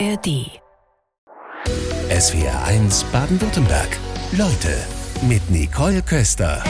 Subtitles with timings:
[0.00, 0.50] ARD.
[2.10, 3.96] SWR 1 Baden-Württemberg.
[4.32, 4.76] Leute
[5.28, 6.64] mit Nicole Köster.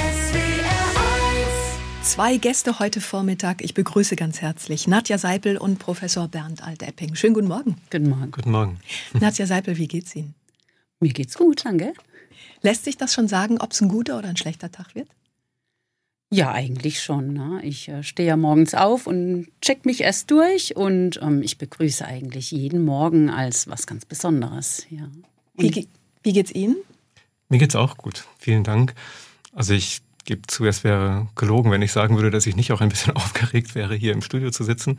[2.02, 3.62] Zwei Gäste heute Vormittag.
[3.62, 7.14] Ich begrüße ganz herzlich Nadja Seipel und Professor Bernd Altepping.
[7.14, 7.77] Schönen guten Morgen.
[7.91, 8.30] Guten Morgen.
[8.30, 8.80] Guten Morgen.
[9.14, 10.34] Nadja Seipel, wie geht's Ihnen?
[11.00, 11.95] Mir geht's gut, danke.
[12.61, 15.09] Lässt sich das schon sagen, ob es ein guter oder ein schlechter Tag wird?
[16.35, 17.32] Ja, eigentlich schon.
[17.32, 17.61] Ne?
[17.62, 22.04] Ich äh, stehe ja morgens auf und check mich erst durch und ähm, ich begrüße
[22.04, 24.85] eigentlich jeden Morgen als was ganz Besonderes.
[24.91, 25.08] Ja.
[25.55, 25.86] Wie,
[26.25, 26.75] wie geht's Ihnen?
[27.49, 28.27] Mir geht's auch gut.
[28.36, 28.94] Vielen Dank.
[29.53, 32.80] Also ich gebe zu, es wäre gelogen, wenn ich sagen würde, dass ich nicht auch
[32.80, 34.98] ein bisschen aufgeregt wäre, hier im Studio zu sitzen.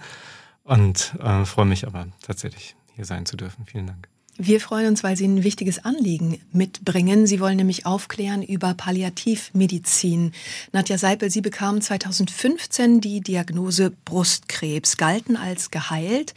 [0.64, 3.66] Und äh, freue mich aber tatsächlich, hier sein zu dürfen.
[3.66, 4.08] Vielen Dank.
[4.38, 7.25] Wir freuen uns, weil Sie ein wichtiges Anliegen mitbringen.
[7.25, 10.34] Sie wollen nämlich aufklären über Palliativmedizin.
[10.73, 16.34] Nadja Seipel, Sie bekamen 2015 die Diagnose Brustkrebs, galten als geheilt.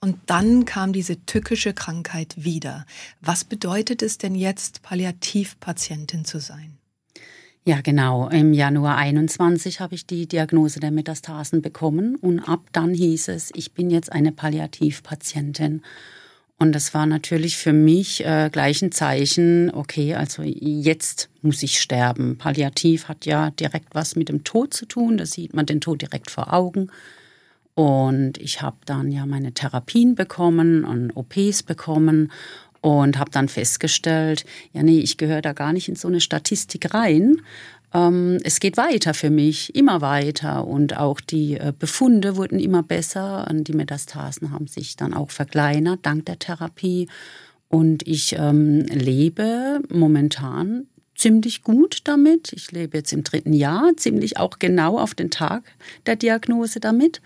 [0.00, 2.86] Und dann kam diese tückische Krankheit wieder.
[3.20, 6.78] Was bedeutet es denn jetzt, Palliativpatientin zu sein?
[7.64, 8.28] Ja, genau.
[8.30, 13.50] Im Januar 21 habe ich die Diagnose der Metastasen bekommen und ab dann hieß es,
[13.54, 15.82] ich bin jetzt eine Palliativpatientin.
[16.58, 21.80] Und das war natürlich für mich äh, gleich ein Zeichen, okay, also jetzt muss ich
[21.80, 22.38] sterben.
[22.38, 26.02] Palliativ hat ja direkt was mit dem Tod zu tun, da sieht man den Tod
[26.02, 26.90] direkt vor Augen.
[27.74, 32.30] Und ich habe dann ja meine Therapien bekommen und OPs bekommen
[32.80, 36.94] und habe dann festgestellt, ja nee, ich gehöre da gar nicht in so eine Statistik
[36.94, 37.40] rein
[38.42, 40.66] es geht weiter für mich, immer weiter.
[40.66, 43.46] Und auch die äh, Befunde wurden immer besser.
[43.52, 47.08] Die Metastasen haben sich dann auch verkleinert dank der Therapie.
[47.68, 52.52] Und ich ähm, lebe momentan ziemlich gut damit.
[52.52, 55.62] Ich lebe jetzt im dritten Jahr, ziemlich auch genau auf den Tag
[56.06, 57.20] der Diagnose damit.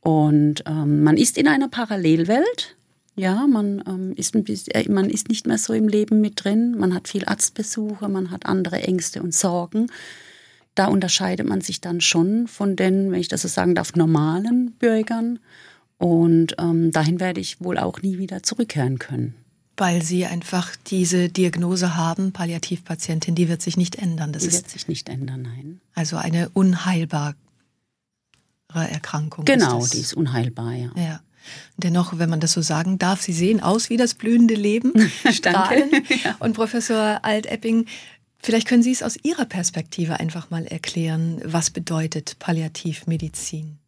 [0.00, 2.76] Und ähm, man ist in einer Parallelwelt.
[3.20, 6.42] Ja, man, ähm, ist ein bisschen, äh, man ist nicht mehr so im Leben mit
[6.42, 6.74] drin.
[6.78, 9.88] Man hat viel Arztbesuche, man hat andere Ängste und Sorgen.
[10.74, 14.72] Da unterscheidet man sich dann schon von den, wenn ich das so sagen darf, normalen
[14.78, 15.38] Bürgern.
[15.98, 19.34] Und ähm, dahin werde ich wohl auch nie wieder zurückkehren können.
[19.76, 24.32] Weil Sie einfach diese Diagnose haben, Palliativpatientin, die wird sich nicht ändern.
[24.32, 25.80] Das die wird sich nicht ändern, nein.
[25.94, 27.34] Also eine unheilbare
[28.72, 29.44] Erkrankung.
[29.44, 30.90] Genau, ist die ist unheilbar, ja.
[30.96, 31.20] ja.
[31.76, 34.92] Dennoch, wenn man das so sagen darf, Sie sehen aus wie das blühende Leben.
[35.42, 35.88] Danke.
[36.24, 36.36] Ja.
[36.38, 37.86] Und Professor Altepping,
[38.38, 43.80] vielleicht können Sie es aus Ihrer Perspektive einfach mal erklären, was bedeutet Palliativmedizin?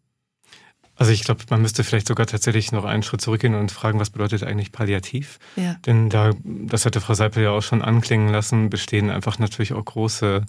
[1.02, 4.10] Also ich glaube, man müsste vielleicht sogar tatsächlich noch einen Schritt zurückgehen und fragen, was
[4.10, 5.38] bedeutet eigentlich palliativ?
[5.56, 5.74] Ja.
[5.86, 9.84] Denn da, das hatte Frau Seipel ja auch schon anklingen lassen, bestehen einfach natürlich auch
[9.84, 10.44] große,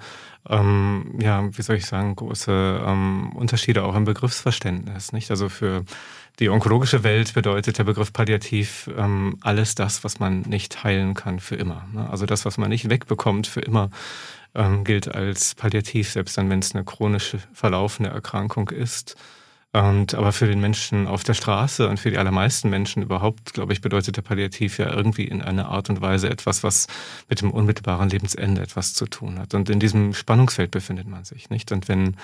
[0.49, 5.13] ähm, ja, wie soll ich sagen, große ähm, Unterschiede auch im Begriffsverständnis.
[5.13, 5.31] Nicht?
[5.31, 5.85] Also für
[6.39, 11.39] die onkologische Welt bedeutet der Begriff Palliativ ähm, alles das, was man nicht heilen kann
[11.39, 11.87] für immer.
[11.93, 12.09] Ne?
[12.09, 13.91] Also das, was man nicht wegbekommt für immer,
[14.55, 19.15] ähm, gilt als Palliativ, selbst dann, wenn es eine chronisch verlaufende Erkrankung ist.
[19.73, 23.73] Und aber für den Menschen auf der Straße und für die allermeisten Menschen überhaupt, glaube
[23.73, 26.87] ich, bedeutet der Palliativ ja irgendwie in einer Art und Weise etwas, was
[27.27, 29.55] mit dem unmittelbaren Lebensende etwas zu tun hat.
[29.55, 31.71] Und in diesem Spannungsfeld befindet man sich, nicht?
[31.71, 32.15] Und wenn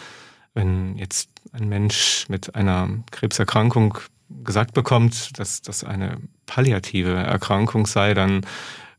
[0.53, 3.97] wenn jetzt ein Mensch mit einer Krebserkrankung
[4.43, 8.45] gesagt bekommt, dass das eine palliative Erkrankung sei, dann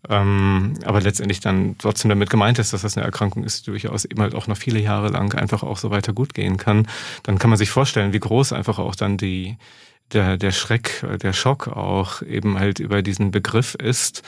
[0.09, 4.06] ähm, aber letztendlich dann trotzdem damit gemeint ist, dass das eine Erkrankung ist, die durchaus
[4.06, 6.88] eben halt auch noch viele Jahre lang einfach auch so weiter gut gehen kann,
[7.22, 9.59] dann kann man sich vorstellen, wie groß einfach auch dann die
[10.12, 14.22] der, der Schreck, der Schock auch eben halt über diesen Begriff ist,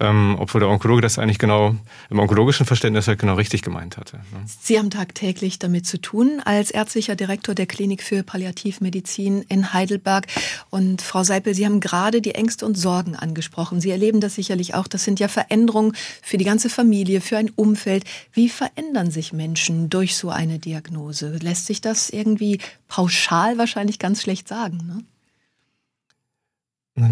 [0.00, 1.74] ähm, obwohl der Onkologe das eigentlich genau
[2.08, 4.16] im onkologischen Verständnis halt genau richtig gemeint hatte.
[4.16, 4.44] Ne?
[4.46, 10.26] Sie haben tagtäglich damit zu tun als ärztlicher Direktor der Klinik für Palliativmedizin in Heidelberg.
[10.70, 13.80] Und Frau Seipel, Sie haben gerade die Ängste und Sorgen angesprochen.
[13.80, 14.86] Sie erleben das sicherlich auch.
[14.86, 18.04] Das sind ja Veränderungen für die ganze Familie, für ein Umfeld.
[18.32, 21.38] Wie verändern sich Menschen durch so eine Diagnose?
[21.42, 24.78] Lässt sich das irgendwie pauschal wahrscheinlich ganz schlecht sagen?
[24.86, 25.04] Ne?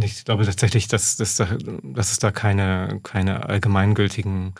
[0.02, 4.54] Ich glaube tatsächlich, dass, dass, dass es da keine, keine allgemeingültigen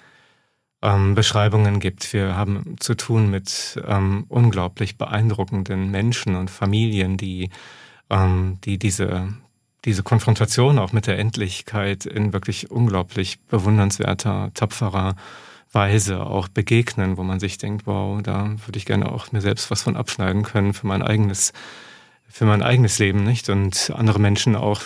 [0.82, 2.12] ähm, Beschreibungen gibt.
[2.12, 7.50] Wir haben zu tun mit ähm, unglaublich beeindruckenden Menschen und Familien, die,
[8.10, 9.34] ähm, die diese,
[9.84, 15.16] diese Konfrontation auch mit der Endlichkeit in wirklich unglaublich bewundernswerter, tapferer
[15.72, 19.70] Weise auch begegnen, wo man sich denkt, wow, da würde ich gerne auch mir selbst
[19.70, 21.52] was von abschneiden können für mein eigenes
[22.28, 23.48] für mein eigenes Leben, nicht?
[23.48, 24.82] Und andere Menschen auch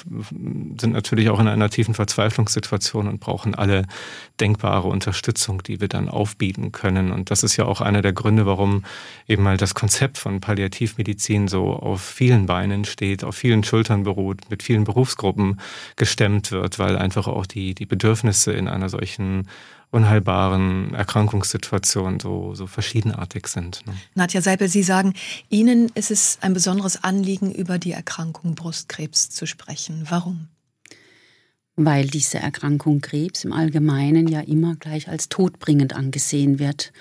[0.79, 3.87] sind natürlich auch in einer tiefen Verzweiflungssituation und brauchen alle
[4.41, 7.11] denkbare Unterstützung, die wir dann aufbieten können.
[7.11, 8.85] Und das ist ja auch einer der Gründe, warum
[9.27, 14.51] eben mal das Konzept von Palliativmedizin so auf vielen Beinen steht, auf vielen Schultern beruht,
[14.51, 15.61] mit vielen Berufsgruppen
[15.97, 19.49] gestemmt wird, weil einfach auch die, die Bedürfnisse in einer solchen
[19.91, 23.85] unheilbaren Erkrankungssituationen so, so verschiedenartig sind.
[23.87, 23.95] Ne?
[24.15, 25.15] Nadja Seipel, Sie sagen,
[25.49, 30.07] Ihnen ist es ein besonderes Anliegen, über die Erkrankung Brustkrebs zu sprechen.
[30.09, 30.49] Warum?
[31.77, 36.93] Weil diese Erkrankung Krebs im Allgemeinen ja immer gleich als todbringend angesehen wird.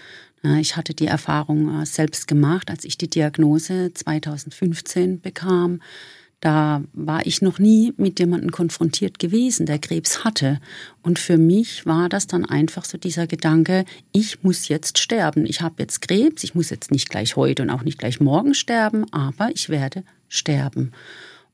[0.59, 5.81] Ich hatte die Erfahrung äh, selbst gemacht, als ich die Diagnose 2015 bekam
[6.41, 10.59] da war ich noch nie mit jemandem konfrontiert gewesen, der Krebs hatte.
[11.01, 13.83] Und für mich war das dann einfach so dieser Gedanke,
[14.13, 15.45] ich muss jetzt sterben.
[15.45, 18.53] Ich habe jetzt Krebs, ich muss jetzt nicht gleich heute und auch nicht gleich morgen
[18.53, 20.94] sterben, aber ich werde sterben.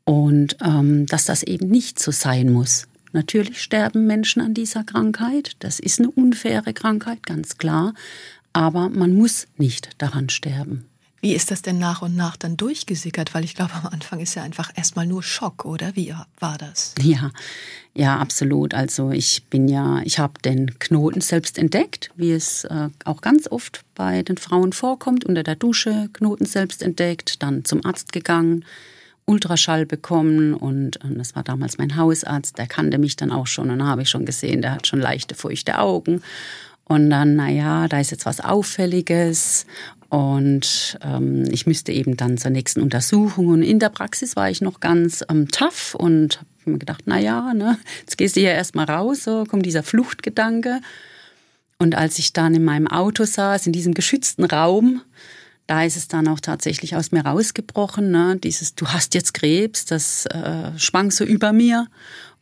[0.03, 2.87] Und ähm, dass das eben nicht so sein muss.
[3.11, 5.53] Natürlich sterben Menschen an dieser Krankheit.
[5.59, 7.95] Das ist eine unfaire Krankheit, ganz klar.
[8.53, 10.85] Aber man muss nicht daran sterben.
[11.25, 13.33] Wie ist das denn nach und nach dann durchgesickert?
[13.33, 15.95] Weil ich glaube, am Anfang ist ja einfach erstmal nur Schock, oder?
[15.95, 16.93] Wie war das?
[17.01, 17.31] Ja,
[17.95, 18.75] ja, absolut.
[18.75, 23.47] Also ich bin ja, ich habe den Knoten selbst entdeckt, wie es äh, auch ganz
[23.49, 28.63] oft bei den Frauen vorkommt, unter der Dusche Knoten selbst entdeckt, dann zum Arzt gegangen,
[29.25, 33.71] Ultraschall bekommen und, und das war damals mein Hausarzt, der kannte mich dann auch schon
[33.71, 36.21] und da habe ich schon gesehen, der hat schon leichte feuchte Augen.
[36.87, 39.65] Und dann, naja, da ist jetzt was Auffälliges
[40.15, 43.47] und ähm, ich müsste eben dann zur nächsten Untersuchung.
[43.47, 47.19] Und in der Praxis war ich noch ganz ähm, tough und habe mir gedacht, na
[47.19, 50.79] ja, ne, jetzt gehst du ja erstmal raus, so kommt dieser Fluchtgedanke.
[51.79, 55.01] Und als ich dann in meinem Auto saß, in diesem geschützten Raum,
[55.67, 58.09] da ist es dann auch tatsächlich aus mir rausgebrochen.
[58.09, 58.37] Ne?
[58.41, 61.87] Dieses, du hast jetzt Krebs, das äh, schwang so über mir.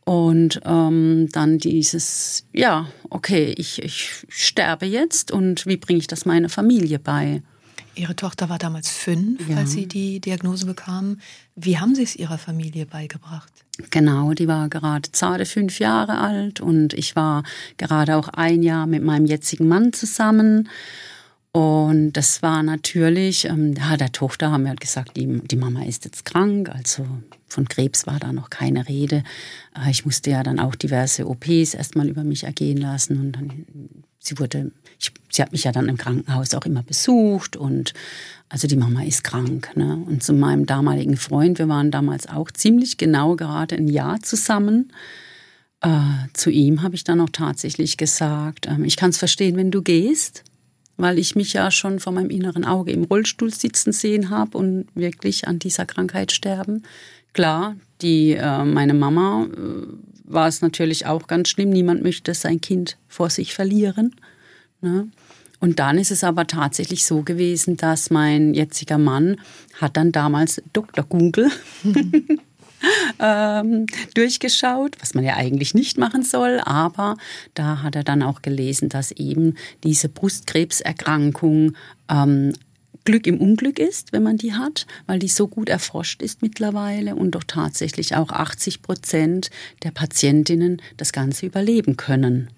[0.04, 6.24] Und ähm, dann dieses, ja, okay, ich, ich sterbe jetzt und wie bringe ich das
[6.24, 7.42] meiner Familie bei?
[7.94, 9.56] Ihre Tochter war damals fünf, ja.
[9.56, 11.20] als Sie die Diagnose bekamen.
[11.54, 13.52] Wie haben Sie es Ihrer Familie beigebracht?
[13.90, 17.42] Genau, die war gerade zarte fünf Jahre alt und ich war
[17.76, 20.68] gerade auch ein Jahr mit meinem jetzigen Mann zusammen.
[21.56, 25.84] Und das war natürlich, ähm, ja, der Tochter haben wir halt gesagt, die, die Mama
[25.84, 27.06] ist jetzt krank, also
[27.46, 29.22] von Krebs war da noch keine Rede.
[29.76, 33.66] Äh, ich musste ja dann auch diverse OPs erstmal über mich ergehen lassen und dann,
[34.24, 37.92] sie wurde, ich, sie hat mich ja dann im Krankenhaus auch immer besucht und
[38.48, 39.70] also die Mama ist krank.
[39.76, 40.02] Ne?
[40.06, 44.92] Und zu meinem damaligen Freund, wir waren damals auch ziemlich genau gerade ein Jahr zusammen.
[45.80, 45.88] Äh,
[46.32, 49.82] zu ihm habe ich dann auch tatsächlich gesagt, äh, ich kann es verstehen, wenn du
[49.82, 50.44] gehst
[50.96, 54.86] weil ich mich ja schon vor meinem inneren Auge im Rollstuhl sitzen sehen habe und
[54.94, 56.84] wirklich an dieser Krankheit sterben.
[57.34, 59.86] Klar, die, äh, meine Mama äh,
[60.24, 61.70] war es natürlich auch ganz schlimm.
[61.70, 64.14] Niemand möchte sein Kind vor sich verlieren.
[64.80, 65.08] Ne?
[65.60, 69.40] Und dann ist es aber tatsächlich so gewesen, dass mein jetziger Mann
[69.80, 71.04] hat dann damals Dr.
[71.04, 71.50] Google
[73.18, 77.16] ähm, durchgeschaut, was man ja eigentlich nicht machen soll, aber
[77.54, 81.72] da hat er dann auch gelesen, dass eben diese Brustkrebserkrankung
[82.10, 82.52] ähm,
[83.04, 87.14] Glück im Unglück ist, wenn man die hat, weil die so gut erforscht ist mittlerweile
[87.14, 89.50] und doch tatsächlich auch 80 Prozent
[89.82, 92.48] der Patientinnen das Ganze überleben können.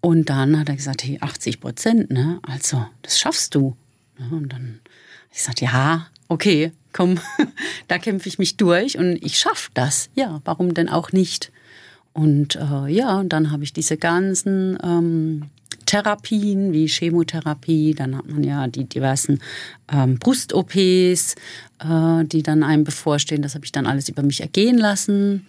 [0.00, 2.38] Und dann hat er gesagt, hey, 80 Prozent, ne?
[2.42, 3.76] Also, das schaffst du.
[4.30, 4.80] Und dann
[5.30, 7.18] ich gesagt, ja, okay, komm,
[7.88, 10.10] da kämpfe ich mich durch und ich schaffe das.
[10.14, 11.50] Ja, warum denn auch nicht?
[12.12, 15.50] Und äh, ja, und dann habe ich diese ganzen ähm,
[15.84, 19.40] Therapien wie Chemotherapie, dann hat man ja die diversen
[19.92, 21.34] ähm, Brust-OPs,
[21.80, 23.42] äh, die dann einem bevorstehen.
[23.42, 25.46] Das habe ich dann alles über mich ergehen lassen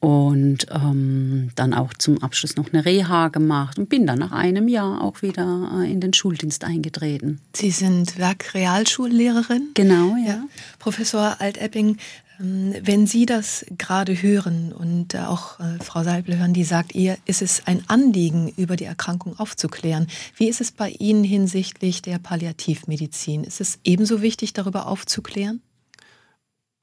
[0.00, 4.66] und ähm, dann auch zum Abschluss noch eine Reha gemacht und bin dann nach einem
[4.66, 7.40] Jahr auch wieder äh, in den Schuldienst eingetreten.
[7.54, 9.68] Sie sind Werkrealschullehrerin?
[9.74, 10.28] Genau, ja.
[10.28, 10.44] ja.
[10.78, 11.98] Professor Altepping,
[12.42, 17.42] wenn Sie das gerade hören und auch äh, Frau Seibel hören, die sagt, ihr ist
[17.42, 20.06] es ein Anliegen, über die Erkrankung aufzuklären.
[20.36, 23.44] Wie ist es bei Ihnen hinsichtlich der Palliativmedizin?
[23.44, 25.60] Ist es ebenso wichtig, darüber aufzuklären?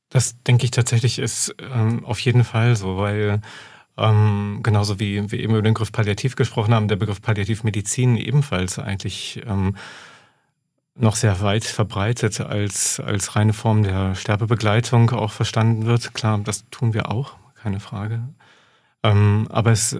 [0.09, 3.41] Das denke ich tatsächlich ist ähm, auf jeden Fall so, weil
[3.97, 8.77] ähm, genauso wie wir eben über den Begriff Palliativ gesprochen haben, der Begriff Palliativmedizin ebenfalls
[8.77, 9.75] eigentlich ähm,
[10.97, 16.13] noch sehr weit verbreitet als, als reine Form der Sterbebegleitung auch verstanden wird.
[16.13, 18.21] Klar, das tun wir auch, keine Frage.
[19.03, 19.97] Ähm, aber es,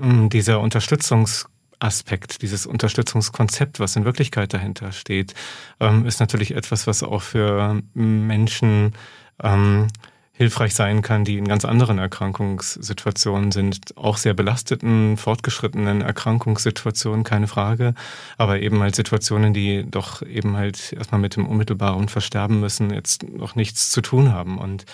[0.00, 5.34] ähm, dieser Unterstützungsaspekt, dieses Unterstützungskonzept, was in Wirklichkeit dahinter steht,
[5.80, 8.94] ähm, ist natürlich etwas, was auch für Menschen
[9.42, 9.88] ähm,
[10.36, 17.46] hilfreich sein kann, die in ganz anderen Erkrankungssituationen sind, auch sehr belasteten, fortgeschrittenen Erkrankungssituationen, keine
[17.46, 17.94] Frage,
[18.36, 23.22] aber eben halt Situationen, die doch eben halt erstmal mit dem unmittelbaren Versterben müssen, jetzt
[23.22, 24.84] noch nichts zu tun haben und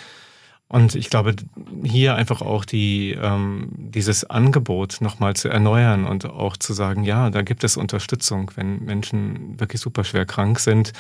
[0.73, 1.37] und ich glaube,
[1.85, 7.29] hier einfach auch die, ähm, dieses Angebot nochmal zu erneuern und auch zu sagen, ja,
[7.29, 10.95] da gibt es Unterstützung, wenn Menschen wirklich super schwer krank sind.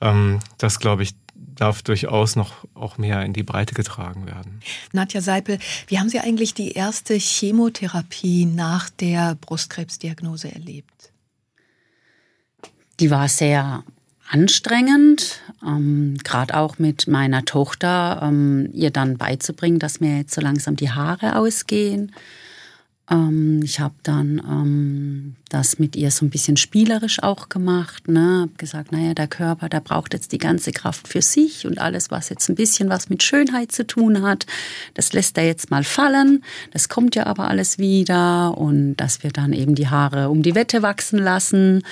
[0.00, 1.14] Ähm, das, glaube ich,
[1.58, 4.60] darf durchaus noch auch mehr in die Breite getragen werden.
[4.92, 11.12] Nadja Seipel, wie haben Sie eigentlich die erste Chemotherapie nach der Brustkrebsdiagnose erlebt?
[13.00, 13.84] Die war sehr
[14.30, 20.40] anstrengend, ähm, gerade auch mit meiner Tochter, ähm, ihr dann beizubringen, dass mir jetzt so
[20.40, 22.12] langsam die Haare ausgehen.
[23.10, 28.08] Ähm, ich habe dann ähm, das mit ihr so ein bisschen spielerisch auch gemacht.
[28.08, 28.40] Ne?
[28.42, 32.10] Habe gesagt, naja, der Körper, der braucht jetzt die ganze Kraft für sich und alles,
[32.10, 34.46] was jetzt ein bisschen was mit Schönheit zu tun hat,
[34.94, 36.44] das lässt er jetzt mal fallen.
[36.72, 40.54] Das kommt ja aber alles wieder und dass wir dann eben die Haare um die
[40.54, 41.82] Wette wachsen lassen.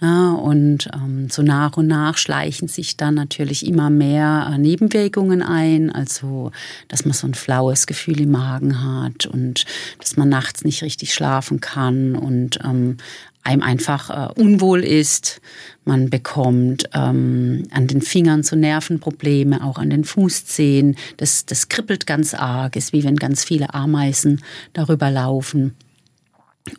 [0.00, 5.42] Ja, und ähm, so nach und nach schleichen sich dann natürlich immer mehr äh, Nebenwirkungen
[5.42, 6.52] ein, also
[6.86, 9.64] dass man so ein flaues Gefühl im Magen hat und
[9.98, 12.98] dass man nachts nicht richtig schlafen kann und ähm,
[13.42, 15.40] einem einfach äh, unwohl ist.
[15.84, 20.96] Man bekommt ähm, an den Fingern so Nervenprobleme, auch an den Fußzehen.
[21.16, 24.42] Das, das kribbelt ganz arg, ist wie wenn ganz viele Ameisen
[24.74, 25.74] darüber laufen.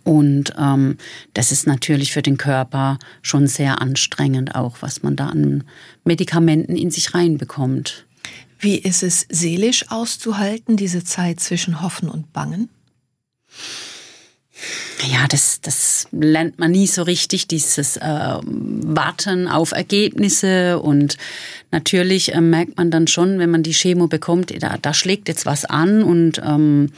[0.03, 0.97] Und ähm,
[1.33, 5.63] das ist natürlich für den Körper schon sehr anstrengend, auch was man da an
[6.03, 8.05] Medikamenten in sich reinbekommt.
[8.59, 12.69] Wie ist es seelisch auszuhalten, diese Zeit zwischen Hoffen und Bangen?
[15.07, 20.79] Ja, das, das lernt man nie so richtig, dieses äh, Warten auf Ergebnisse.
[20.79, 21.17] Und
[21.71, 25.45] natürlich äh, merkt man dann schon, wenn man die Chemo bekommt, da, da schlägt jetzt
[25.45, 26.91] was an und ähm,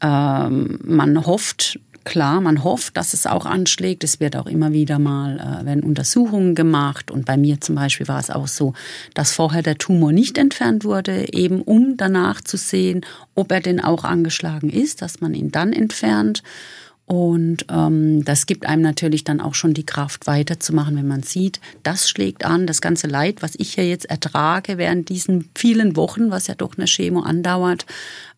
[0.00, 4.04] äh, man hofft, klar, man hofft, dass es auch anschlägt.
[4.04, 7.10] Es wird auch immer wieder mal, äh, werden Untersuchungen gemacht.
[7.10, 8.74] Und bei mir zum Beispiel war es auch so,
[9.14, 13.02] dass vorher der Tumor nicht entfernt wurde, eben um danach zu sehen,
[13.34, 16.42] ob er denn auch angeschlagen ist, dass man ihn dann entfernt.
[17.12, 21.60] Und ähm, das gibt einem natürlich dann auch schon die Kraft, weiterzumachen, wenn man sieht,
[21.82, 26.30] das schlägt an, das ganze Leid, was ich ja jetzt ertrage während diesen vielen Wochen,
[26.30, 27.86] was ja doch eine Chemo andauert,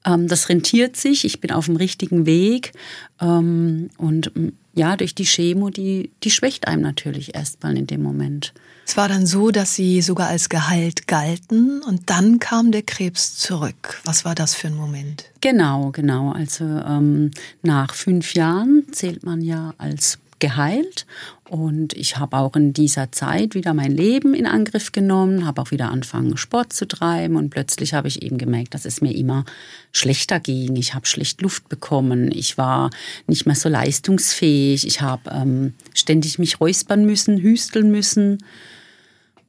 [0.05, 2.73] das rentiert sich, ich bin auf dem richtigen Weg.
[3.21, 4.31] Ähm, und
[4.75, 8.53] ja, durch die Chemo, die, die schwächt einem natürlich erstmal in dem Moment.
[8.87, 13.37] Es war dann so, dass Sie sogar als geheilt galten und dann kam der Krebs
[13.39, 14.01] zurück.
[14.05, 15.25] Was war das für ein Moment?
[15.41, 16.33] Genau, genau.
[16.33, 17.31] Also ähm,
[17.63, 21.07] nach fünf Jahren zählt man ja als geheilt.
[21.49, 25.71] Und ich habe auch in dieser Zeit wieder mein Leben in Angriff genommen, habe auch
[25.71, 27.37] wieder angefangen, Sport zu treiben.
[27.37, 29.45] Und plötzlich habe ich eben gemerkt, dass es mir immer
[29.93, 30.77] schlechter ging.
[30.77, 32.91] Ich habe schlecht Luft bekommen, ich war
[33.27, 38.39] nicht mehr so leistungsfähig, ich habe ähm, ständig mich räuspern müssen, hüsteln müssen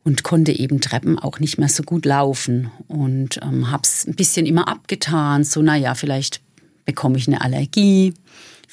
[0.04, 2.72] und konnte eben Treppen auch nicht mehr so gut laufen.
[2.88, 6.42] Und ähm, habe es ein bisschen immer abgetan, so naja, vielleicht
[6.86, 8.14] bekomme ich eine Allergie,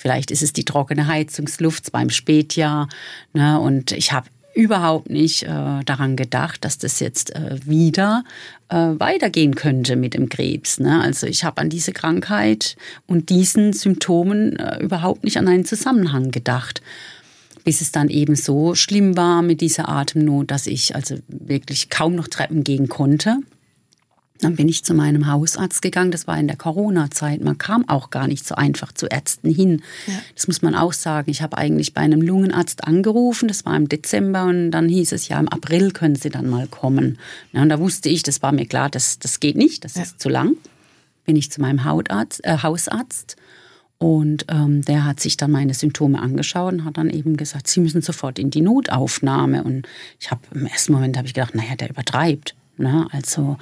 [0.02, 2.88] vielleicht ist es die trockene Heizungsluft beim Spätjahr
[3.32, 8.25] ne, und ich habe überhaupt nicht äh, daran gedacht, dass das jetzt äh, wieder
[8.68, 10.78] äh, weitergehen könnte mit dem Krebs.
[10.78, 11.00] Ne?
[11.00, 16.30] Also ich habe an diese Krankheit und diesen Symptomen äh, überhaupt nicht an einen Zusammenhang
[16.30, 16.82] gedacht
[17.64, 22.16] bis es dann eben so schlimm war mit dieser Atemnot, dass ich also wirklich kaum
[22.16, 23.38] noch Treppen gehen konnte.
[24.42, 26.11] Dann bin ich zu meinem Hausarzt gegangen.
[26.11, 27.42] Das war in der Corona-Zeit.
[27.42, 29.82] Man kam auch gar nicht so einfach zu Ärzten hin.
[30.06, 30.14] Ja.
[30.34, 31.30] Das muss man auch sagen.
[31.30, 33.49] Ich habe eigentlich bei einem Lungenarzt angerufen.
[33.49, 36.66] Das war im Dezember und dann hieß es ja, im April können Sie dann mal
[36.66, 37.18] kommen.
[37.52, 40.02] Ja, und da wusste ich, das war mir klar, das, das geht nicht, das ja.
[40.02, 40.56] ist zu lang.
[41.25, 43.37] Bin ich zu meinem Hautarzt, äh, Hausarzt
[44.02, 47.78] und ähm, der hat sich dann meine Symptome angeschaut und hat dann eben gesagt, Sie
[47.78, 49.62] müssen sofort in die Notaufnahme.
[49.62, 49.87] Und
[50.18, 52.56] ich habe im ersten Moment habe ich gedacht, naja, der übertreibt.
[52.78, 53.06] Ne?
[53.12, 53.58] Also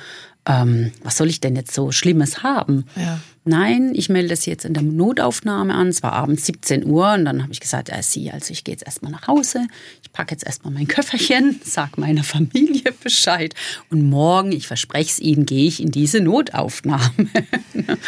[0.46, 2.84] ähm, was soll ich denn jetzt so Schlimmes haben?
[2.96, 3.20] Ja.
[3.44, 5.88] Nein, ich melde es jetzt in der Notaufnahme an.
[5.88, 8.74] Es war abends 17 Uhr und dann habe ich gesagt, ja, Sie, also ich gehe
[8.74, 9.66] jetzt erstmal nach Hause.
[10.02, 13.54] Ich packe jetzt erstmal mein Köfferchen, sag meiner Familie Bescheid
[13.90, 17.28] und morgen, ich verspreche es Ihnen, gehe ich in diese Notaufnahme.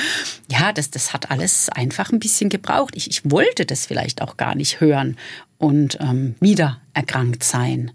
[0.50, 2.94] ja, das, das hat alles einfach ein bisschen gebraucht.
[2.96, 5.16] Ich, ich wollte das vielleicht auch gar nicht hören
[5.58, 7.92] und ähm, wieder erkrankt sein.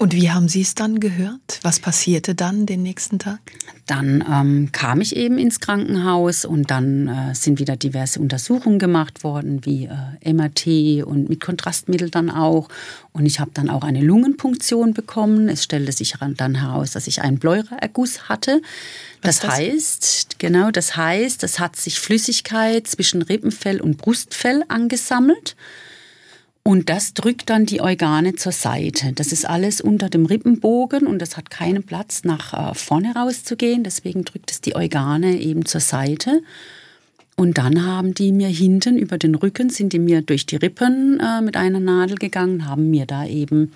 [0.00, 1.58] Und wie haben Sie es dann gehört?
[1.62, 3.40] Was passierte dann den nächsten Tag?
[3.86, 9.24] Dann ähm, kam ich eben ins Krankenhaus und dann äh, sind wieder diverse Untersuchungen gemacht
[9.24, 12.68] worden, wie äh, MRT und mit Kontrastmittel dann auch.
[13.12, 15.48] Und ich habe dann auch eine Lungenpunktion bekommen.
[15.48, 18.62] Es stellte sich dann heraus, dass ich einen Pleuraerguss hatte.
[19.20, 25.56] Das, das heißt, genau, das heißt, es hat sich Flüssigkeit zwischen Rippenfell und Brustfell angesammelt.
[26.62, 29.12] Und das drückt dann die Organe zur Seite.
[29.14, 33.84] Das ist alles unter dem Rippenbogen und das hat keinen Platz nach äh, vorne rauszugehen.
[33.84, 36.42] Deswegen drückt es die Organe eben zur Seite.
[37.38, 41.20] Und dann haben die mir hinten über den Rücken, sind die mir durch die Rippen
[41.20, 43.72] äh, mit einer Nadel gegangen, haben mir da eben,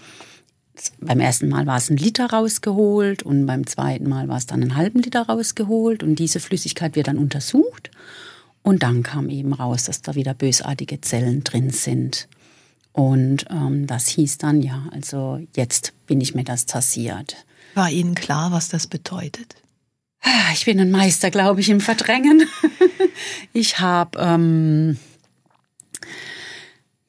[1.00, 4.62] beim ersten Mal war es ein Liter rausgeholt und beim zweiten Mal war es dann
[4.62, 7.92] einen halben Liter rausgeholt und diese Flüssigkeit wird dann untersucht.
[8.64, 12.28] Und dann kam eben raus, dass da wieder bösartige Zellen drin sind.
[12.92, 17.36] Und ähm, das hieß dann, ja, also jetzt bin ich metastasiert.
[17.74, 19.56] War Ihnen klar, was das bedeutet?
[20.52, 22.46] Ich bin ein Meister, glaube ich, im Verdrängen.
[23.52, 24.98] ich habe ähm,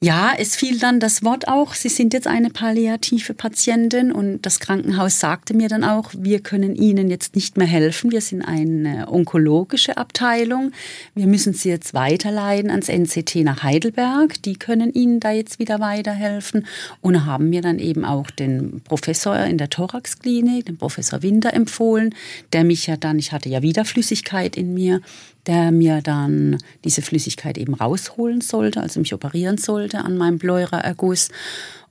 [0.04, 4.60] ja, es fiel dann das Wort auch, Sie sind jetzt eine palliative Patientin und das
[4.60, 9.10] Krankenhaus sagte mir dann auch, wir können Ihnen jetzt nicht mehr helfen, wir sind eine
[9.10, 10.72] onkologische Abteilung,
[11.14, 15.80] wir müssen Sie jetzt weiterleiten ans NCT nach Heidelberg, die können Ihnen da jetzt wieder
[15.80, 16.66] weiterhelfen.
[17.00, 22.14] Und haben mir dann eben auch den Professor in der Thoraxklinik, den Professor Winter empfohlen,
[22.52, 25.00] der mich ja dann, ich hatte ja wieder Flüssigkeit in mir,
[25.46, 31.28] der mir dann diese Flüssigkeit eben rausholen sollte, also mich operieren sollte an meinem Pleuraerguss.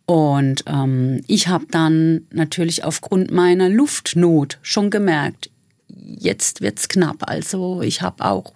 [0.05, 5.49] Und ähm, ich habe dann natürlich aufgrund meiner Luftnot schon gemerkt,
[5.87, 7.29] jetzt wird's knapp.
[7.29, 8.53] Also ich habe auch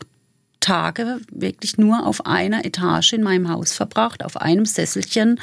[0.59, 5.39] Tage wirklich nur auf einer Etage in meinem Haus verbracht, auf einem Sesselchen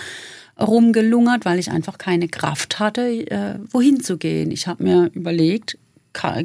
[0.61, 4.51] rumgelungert, weil ich einfach keine Kraft hatte, äh, wohin zu gehen.
[4.51, 5.79] Ich habe mir überlegt,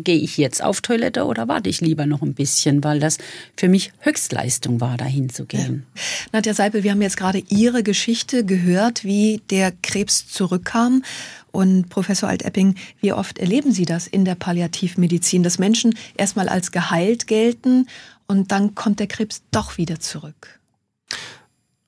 [0.03, 3.17] gehe ich jetzt auf Toilette oder warte ich lieber noch ein bisschen, weil das
[3.55, 5.85] für mich Höchstleistung war, dahin zu gehen.
[5.95, 6.01] Ja.
[6.33, 11.03] Nadja Seipel, wir haben jetzt gerade Ihre Geschichte gehört, wie der Krebs zurückkam.
[11.51, 16.71] Und Professor Altepping, wie oft erleben Sie das in der Palliativmedizin, dass Menschen erstmal als
[16.71, 17.87] geheilt gelten
[18.27, 20.59] und dann kommt der Krebs doch wieder zurück?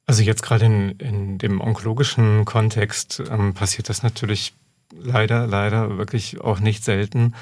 [0.07, 4.53] Also jetzt gerade in, in dem onkologischen Kontext ähm, passiert das natürlich
[4.99, 7.33] leider, leider wirklich auch nicht selten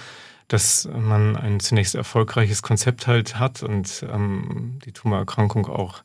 [0.50, 6.04] dass man ein zunächst erfolgreiches Konzept halt hat und ähm, die Tumorerkrankung auch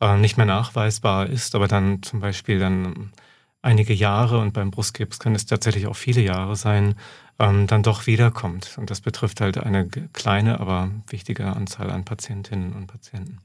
[0.00, 3.12] äh, nicht mehr nachweisbar ist, aber dann zum Beispiel dann
[3.62, 6.96] einige Jahre und beim Brustkrebs können es tatsächlich auch viele Jahre sein,
[7.38, 8.76] ähm, dann doch wiederkommt.
[8.78, 13.38] Und das betrifft halt eine kleine, aber wichtige Anzahl an Patientinnen und Patienten.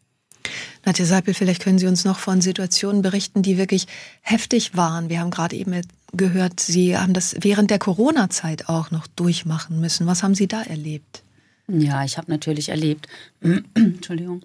[0.86, 3.88] Nadja Seipel, vielleicht können Sie uns noch von Situationen berichten, die wirklich
[4.22, 5.10] heftig waren.
[5.10, 5.82] Wir haben gerade eben
[6.14, 10.08] gehört, Sie haben das während der Corona-Zeit auch noch durchmachen müssen.
[10.08, 11.24] Was haben Sie da erlebt?
[11.68, 13.08] Ja, ich habe natürlich erlebt,
[13.76, 14.42] Entschuldigung,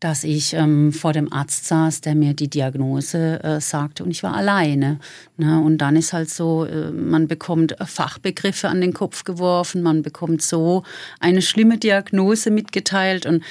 [0.00, 4.22] dass ich ähm, vor dem Arzt saß, der mir die Diagnose äh, sagte und ich
[4.22, 4.98] war alleine.
[5.38, 5.60] Ne?
[5.60, 10.42] Und dann ist halt so, äh, man bekommt Fachbegriffe an den Kopf geworfen, man bekommt
[10.42, 10.82] so
[11.20, 13.42] eine schlimme Diagnose mitgeteilt und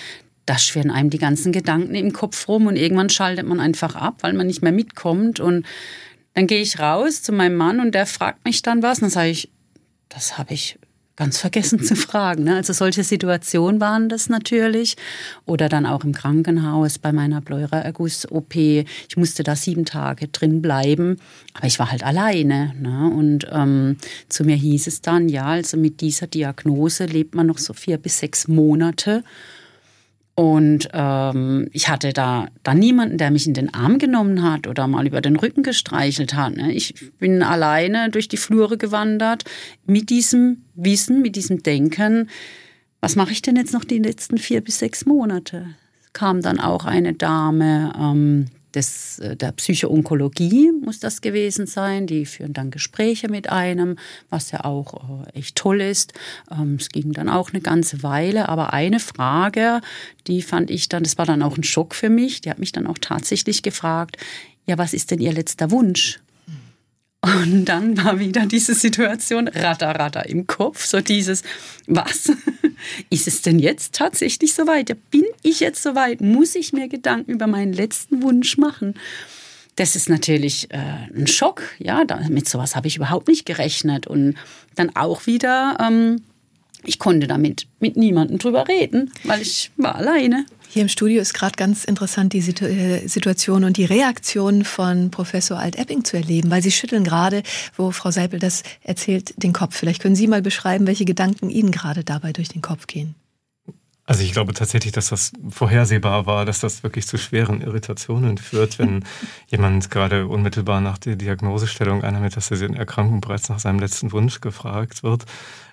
[0.46, 4.18] da schwirren einem die ganzen Gedanken im Kopf rum und irgendwann schaltet man einfach ab,
[4.22, 5.66] weil man nicht mehr mitkommt und
[6.34, 8.98] dann gehe ich raus zu meinem Mann und der fragt mich dann was.
[8.98, 9.52] Und dann sage ich,
[10.10, 10.80] das habe ich
[11.16, 12.44] ganz vergessen zu fragen.
[12.44, 12.56] Ne?
[12.56, 14.96] Also solche Situationen waren das natürlich.
[15.46, 18.56] Oder dann auch im Krankenhaus bei meiner Pleuraerguss-OP.
[18.56, 21.18] Ich musste da sieben Tage drin bleiben,
[21.54, 22.74] aber ich war halt alleine.
[22.80, 23.12] Ne?
[23.16, 27.60] Und ähm, zu mir hieß es dann, ja, also mit dieser Diagnose lebt man noch
[27.60, 29.24] so vier bis sechs Monate.
[30.36, 34.88] Und ähm, ich hatte da dann niemanden, der mich in den Arm genommen hat oder
[34.88, 36.56] mal über den Rücken gestreichelt hat.
[36.56, 36.74] Ne?
[36.74, 39.44] Ich bin alleine durch die Flure gewandert
[39.86, 42.30] mit diesem Wissen, mit diesem Denken.
[43.00, 45.76] Was mache ich denn jetzt noch die letzten vier bis sechs Monate?
[46.14, 52.08] Kam dann auch eine Dame, ähm, des, äh, der Psychoonkologie muss das gewesen sein.
[52.08, 53.98] Die führen dann Gespräche mit einem,
[54.30, 56.14] was ja auch äh, echt toll ist.
[56.52, 58.50] Ähm, es ging dann auch eine ganze Weile.
[58.50, 59.82] Aber eine Frage,
[60.28, 62.42] die fand ich dann, das war dann auch ein Schock für mich.
[62.42, 64.18] Die hat mich dann auch tatsächlich gefragt,
[64.66, 66.20] ja, was ist denn Ihr letzter Wunsch?
[67.24, 71.42] Und dann war wieder diese Situation ratter, ratter im Kopf, so dieses,
[71.88, 72.30] was?
[73.10, 74.94] Ist es denn jetzt tatsächlich soweit?
[75.10, 76.20] Bin ich jetzt soweit?
[76.20, 78.96] Muss ich mir Gedanken über meinen letzten Wunsch machen?
[79.78, 84.06] Das ist natürlich äh, ein Schock, ja, mit sowas habe ich überhaupt nicht gerechnet.
[84.06, 84.36] Und
[84.76, 86.22] dann auch wieder ähm,
[86.86, 90.46] ich konnte damit mit niemandem drüber reden, weil ich war alleine.
[90.70, 95.60] Hier im Studio ist gerade ganz interessant die äh, Situation und die Reaktion von Professor
[95.60, 97.44] Alt-Epping zu erleben, weil Sie schütteln gerade,
[97.78, 99.76] wo Frau Seipel das erzählt, den Kopf.
[99.76, 103.14] Vielleicht können Sie mal beschreiben, welche Gedanken Ihnen gerade dabei durch den Kopf gehen.
[104.06, 108.78] Also ich glaube tatsächlich, dass das vorhersehbar war, dass das wirklich zu schweren Irritationen führt,
[108.78, 109.06] wenn
[109.48, 115.04] jemand gerade unmittelbar nach der Diagnosestellung einer metastasierten Erkrankung bereits nach seinem letzten Wunsch gefragt
[115.04, 115.26] wird.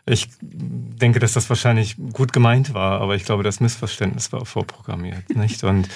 [0.07, 5.31] Ich denke, dass das wahrscheinlich gut gemeint war, aber ich glaube, das Missverständnis war vorprogrammiert,
[5.37, 5.63] nicht?
[5.65, 5.89] Und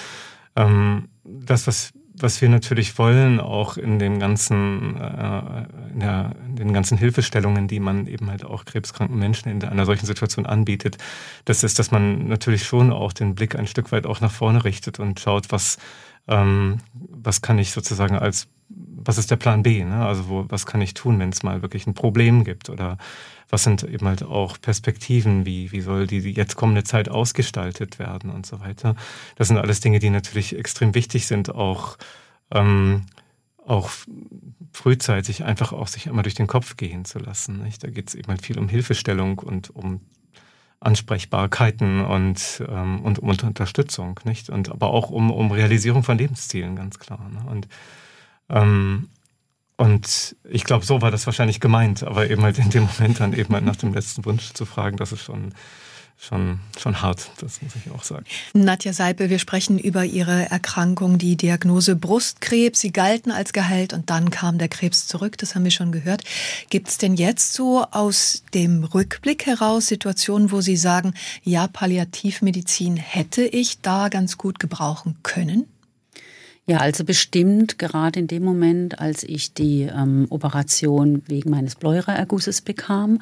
[0.55, 6.55] ähm, das, was was wir natürlich wollen, auch in den ganzen, äh, in, der, in
[6.55, 10.97] den ganzen Hilfestellungen, die man eben halt auch krebskranken Menschen in einer solchen Situation anbietet,
[11.45, 14.63] das ist, dass man natürlich schon auch den Blick ein Stück weit auch nach vorne
[14.63, 15.77] richtet und schaut, was,
[16.27, 19.83] ähm, was kann ich sozusagen als, was ist der Plan B?
[19.83, 20.05] Ne?
[20.05, 22.97] Also wo, was kann ich tun, wenn es mal wirklich ein Problem gibt oder
[23.49, 28.31] was sind eben halt auch Perspektiven, wie, wie soll die jetzt kommende Zeit ausgestaltet werden
[28.31, 28.95] und so weiter.
[29.35, 31.97] Das sind alles Dinge, die natürlich extrem wichtig sind, auch,
[32.51, 33.05] ähm,
[33.65, 33.91] auch
[34.73, 37.61] frühzeitig einfach auch sich immer durch den Kopf gehen zu lassen.
[37.61, 37.83] Nicht?
[37.83, 40.01] Da geht es eben halt viel um Hilfestellung und um
[40.79, 44.49] Ansprechbarkeiten und, ähm, und um Unterstützung, nicht?
[44.49, 47.29] Und aber auch um, um Realisierung von Lebenszielen, ganz klar.
[47.29, 47.43] Ne?
[47.49, 47.67] Und
[48.49, 49.09] ähm,
[49.77, 53.33] und ich glaube, so war das wahrscheinlich gemeint, aber eben halt in dem Moment dann
[53.33, 55.53] eben halt nach dem letzten Wunsch zu fragen, das ist schon,
[56.17, 58.25] schon, schon hart, das muss ich auch sagen.
[58.53, 62.79] Nadja Seipel, wir sprechen über Ihre Erkrankung, die Diagnose Brustkrebs.
[62.79, 66.23] Sie galten als geheilt und dann kam der Krebs zurück, das haben wir schon gehört.
[66.69, 72.95] Gibt es denn jetzt so aus dem Rückblick heraus Situationen, wo Sie sagen, ja, Palliativmedizin
[72.95, 75.67] hätte ich da ganz gut gebrauchen können?
[76.67, 82.61] Ja, also bestimmt gerade in dem Moment, als ich die ähm, Operation wegen meines Pleuraergusses
[82.61, 83.19] bekam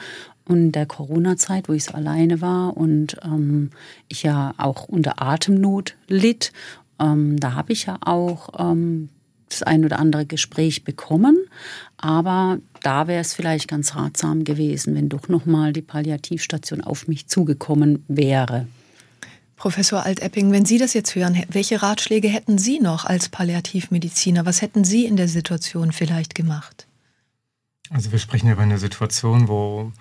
[0.48, 3.72] und der Corona-Zeit, wo ich so alleine war und ähm,
[4.08, 6.54] ich ja auch unter Atemnot litt,
[7.02, 9.10] ähm, da habe ich ja auch ähm,
[9.50, 11.38] das ein oder andere Gespräch bekommen,
[11.98, 17.10] aber da wäre es vielleicht ganz ratsam gewesen, wenn doch noch mal die Palliativstation auf
[17.10, 18.68] mich zugekommen wäre.
[19.64, 24.46] Professor Altepping, wenn Sie das jetzt hören, welche Ratschläge hätten Sie noch als Palliativmediziner?
[24.46, 26.86] Was hätten Sie in der Situation vielleicht gemacht?
[27.90, 29.94] Also wir sprechen über eine Situation, wo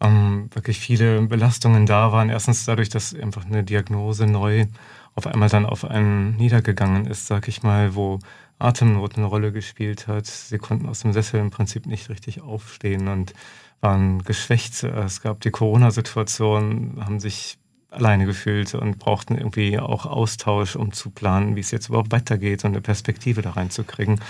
[0.00, 2.30] ähm, wirklich viele Belastungen da waren.
[2.30, 4.66] Erstens dadurch, dass einfach eine Diagnose neu
[5.14, 8.18] auf einmal dann auf einen niedergegangen ist, sag ich mal, wo
[8.58, 10.26] Atemnot eine Rolle gespielt hat.
[10.26, 13.34] Sie konnten aus dem Sessel im Prinzip nicht richtig aufstehen und
[13.80, 14.82] waren geschwächt.
[14.82, 17.56] Es gab die Corona-Situation, haben sich
[17.96, 22.64] alleine gefühlt und brauchten irgendwie auch Austausch, um zu planen, wie es jetzt überhaupt weitergeht
[22.64, 24.20] und eine Perspektive da reinzukriegen.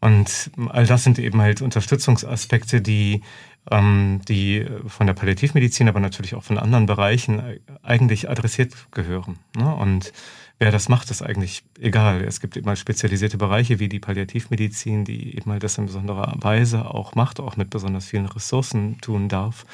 [0.00, 3.22] Und all das sind eben halt Unterstützungsaspekte, die,
[3.70, 7.42] ähm, die von der Palliativmedizin, aber natürlich auch von anderen Bereichen
[7.82, 9.38] eigentlich adressiert gehören.
[9.56, 9.74] Ne?
[9.74, 10.12] Und
[10.58, 12.20] wer das macht, ist eigentlich egal.
[12.22, 16.34] Es gibt eben halt spezialisierte Bereiche wie die Palliativmedizin, die eben halt das in besonderer
[16.38, 19.64] Weise auch macht, auch mit besonders vielen Ressourcen tun darf.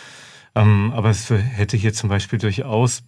[0.54, 3.02] Ähm, aber es hätte hier zum Beispiel durchaus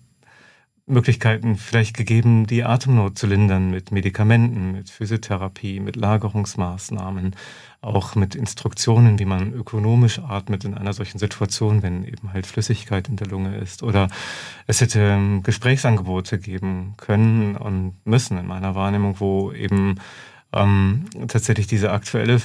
[0.87, 7.37] Möglichkeiten vielleicht gegeben, die Atemnot zu lindern mit Medikamenten, mit Physiotherapie, mit Lagerungsmaßnahmen,
[7.81, 13.09] auch mit Instruktionen, wie man ökonomisch atmet in einer solchen Situation, wenn eben halt Flüssigkeit
[13.09, 13.83] in der Lunge ist.
[13.83, 14.09] Oder
[14.67, 20.01] es hätte ähm, Gesprächsangebote geben können und müssen in meiner Wahrnehmung, wo eben
[20.53, 22.41] ähm, tatsächlich diese aktuelle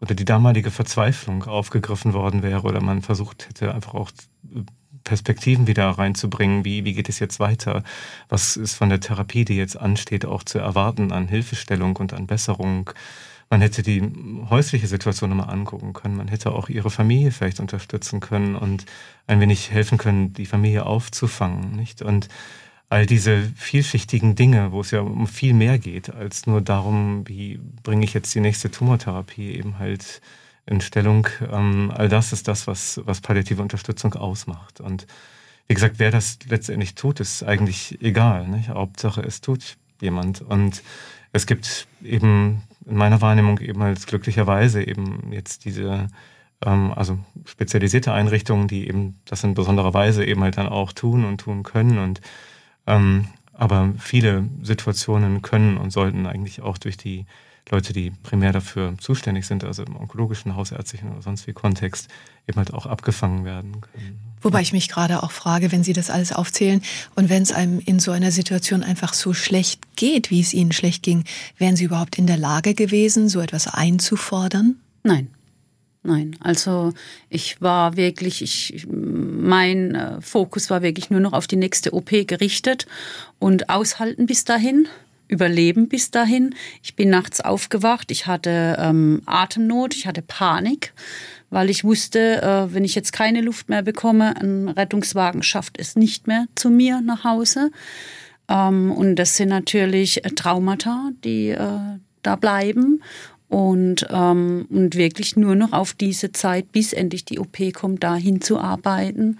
[0.00, 4.10] oder die damalige Verzweiflung aufgegriffen worden wäre oder man versucht hätte, einfach auch
[5.08, 6.66] Perspektiven wieder reinzubringen.
[6.66, 7.82] Wie, wie geht es jetzt weiter?
[8.28, 12.26] Was ist von der Therapie, die jetzt ansteht, auch zu erwarten an Hilfestellung und an
[12.26, 12.90] Besserung?
[13.48, 14.02] Man hätte die
[14.50, 16.16] häusliche Situation nochmal angucken können.
[16.16, 18.84] Man hätte auch ihre Familie vielleicht unterstützen können und
[19.26, 22.02] ein wenig helfen können, die Familie aufzufangen, nicht?
[22.02, 22.28] Und
[22.90, 27.58] all diese vielschichtigen Dinge, wo es ja um viel mehr geht, als nur darum, wie
[27.82, 30.20] bringe ich jetzt die nächste Tumortherapie eben halt
[30.68, 31.26] in Stellung.
[31.50, 34.80] Ähm, all das ist das, was, was palliative Unterstützung ausmacht.
[34.80, 35.06] Und
[35.66, 38.46] wie gesagt, wer das letztendlich tut, ist eigentlich egal.
[38.48, 38.68] Nicht?
[38.68, 40.42] Hauptsache, es tut jemand.
[40.42, 40.82] Und
[41.32, 46.08] es gibt eben in meiner Wahrnehmung eben als glücklicherweise eben jetzt diese
[46.64, 51.24] ähm, also spezialisierte Einrichtungen, die eben das in besonderer Weise eben halt dann auch tun
[51.24, 52.20] und tun können und
[52.86, 57.26] ähm, aber viele Situationen können und sollten eigentlich auch durch die
[57.70, 62.08] Leute, die primär dafür zuständig sind, also im onkologischen, hausärztlichen oder sonst wie Kontext,
[62.46, 64.20] eben halt auch abgefangen werden können.
[64.40, 66.82] Wobei ich mich gerade auch frage, wenn Sie das alles aufzählen
[67.14, 70.72] und wenn es einem in so einer Situation einfach so schlecht geht, wie es Ihnen
[70.72, 71.24] schlecht ging,
[71.58, 74.76] wären Sie überhaupt in der Lage gewesen, so etwas einzufordern?
[75.02, 75.28] Nein.
[76.04, 76.94] Nein, also
[77.28, 82.10] ich war wirklich, ich, mein äh, Fokus war wirklich nur noch auf die nächste OP
[82.26, 82.86] gerichtet
[83.40, 84.86] und aushalten bis dahin,
[85.28, 86.54] überleben bis dahin.
[86.82, 90.92] Ich bin nachts aufgewacht, ich hatte ähm, Atemnot, ich hatte Panik,
[91.50, 95.96] weil ich wusste, äh, wenn ich jetzt keine Luft mehr bekomme, ein Rettungswagen schafft es
[95.96, 97.70] nicht mehr zu mir nach Hause.
[98.48, 103.02] Ähm, und das sind natürlich Traumata, die äh, da bleiben
[103.48, 108.14] und, ähm, und wirklich nur noch auf diese Zeit, bis endlich die OP kommt, da
[108.14, 109.38] hinzuarbeiten.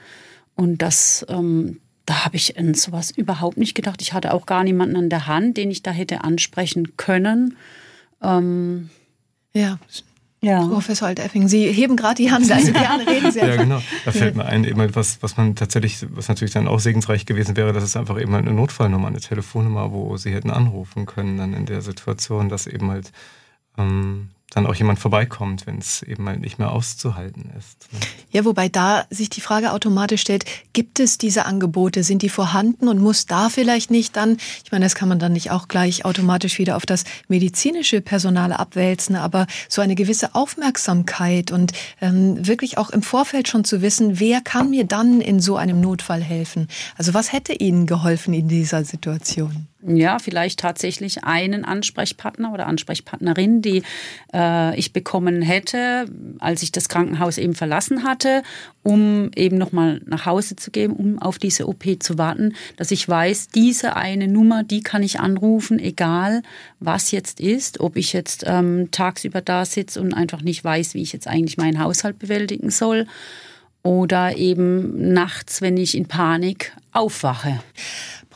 [0.55, 4.01] Und das, ähm, da habe ich an sowas überhaupt nicht gedacht.
[4.01, 7.59] Ich hatte auch gar niemanden an der Hand, den ich da hätte ansprechen können.
[8.23, 8.89] Ähm,
[9.55, 9.79] ja,
[10.41, 10.67] ja.
[10.67, 13.39] Professor Alteffing, Sie heben gerade die Hand, also gerne reden Sie.
[13.41, 13.83] ja, genau.
[14.07, 17.57] Da fällt mir ein, eben was, was man tatsächlich, was natürlich dann auch segensreich gewesen
[17.57, 21.53] wäre, dass es einfach eben eine Notfallnummer, eine Telefonnummer, wo Sie hätten anrufen können dann
[21.53, 23.13] in der Situation, dass eben halt
[23.77, 27.87] ähm, dann auch jemand vorbeikommt, wenn es eben mal nicht mehr auszuhalten ist.
[28.31, 32.89] Ja, wobei da sich die Frage automatisch stellt, gibt es diese Angebote, sind die vorhanden
[32.89, 36.07] und muss da vielleicht nicht dann, ich meine, das kann man dann nicht auch gleich
[36.07, 42.79] automatisch wieder auf das medizinische Personal abwälzen, aber so eine gewisse Aufmerksamkeit und ähm, wirklich
[42.79, 46.69] auch im Vorfeld schon zu wissen, wer kann mir dann in so einem Notfall helfen?
[46.97, 49.69] Also was hätte Ihnen geholfen in dieser Situation?
[49.87, 53.83] Ja, vielleicht tatsächlich einen Ansprechpartner oder Ansprechpartnerin, die
[54.35, 56.07] äh, ich bekommen hätte,
[56.41, 58.43] als ich das Krankenhaus eben verlassen hatte,
[58.83, 63.09] um eben nochmal nach Hause zu gehen, um auf diese OP zu warten, dass ich
[63.09, 66.43] weiß, diese eine Nummer, die kann ich anrufen, egal
[66.81, 71.03] was jetzt ist, ob ich jetzt ähm, tagsüber da sitze und einfach nicht weiß, wie
[71.03, 73.07] ich jetzt eigentlich meinen Haushalt bewältigen soll
[73.85, 77.61] oder eben nachts, wenn ich in Panik aufwache.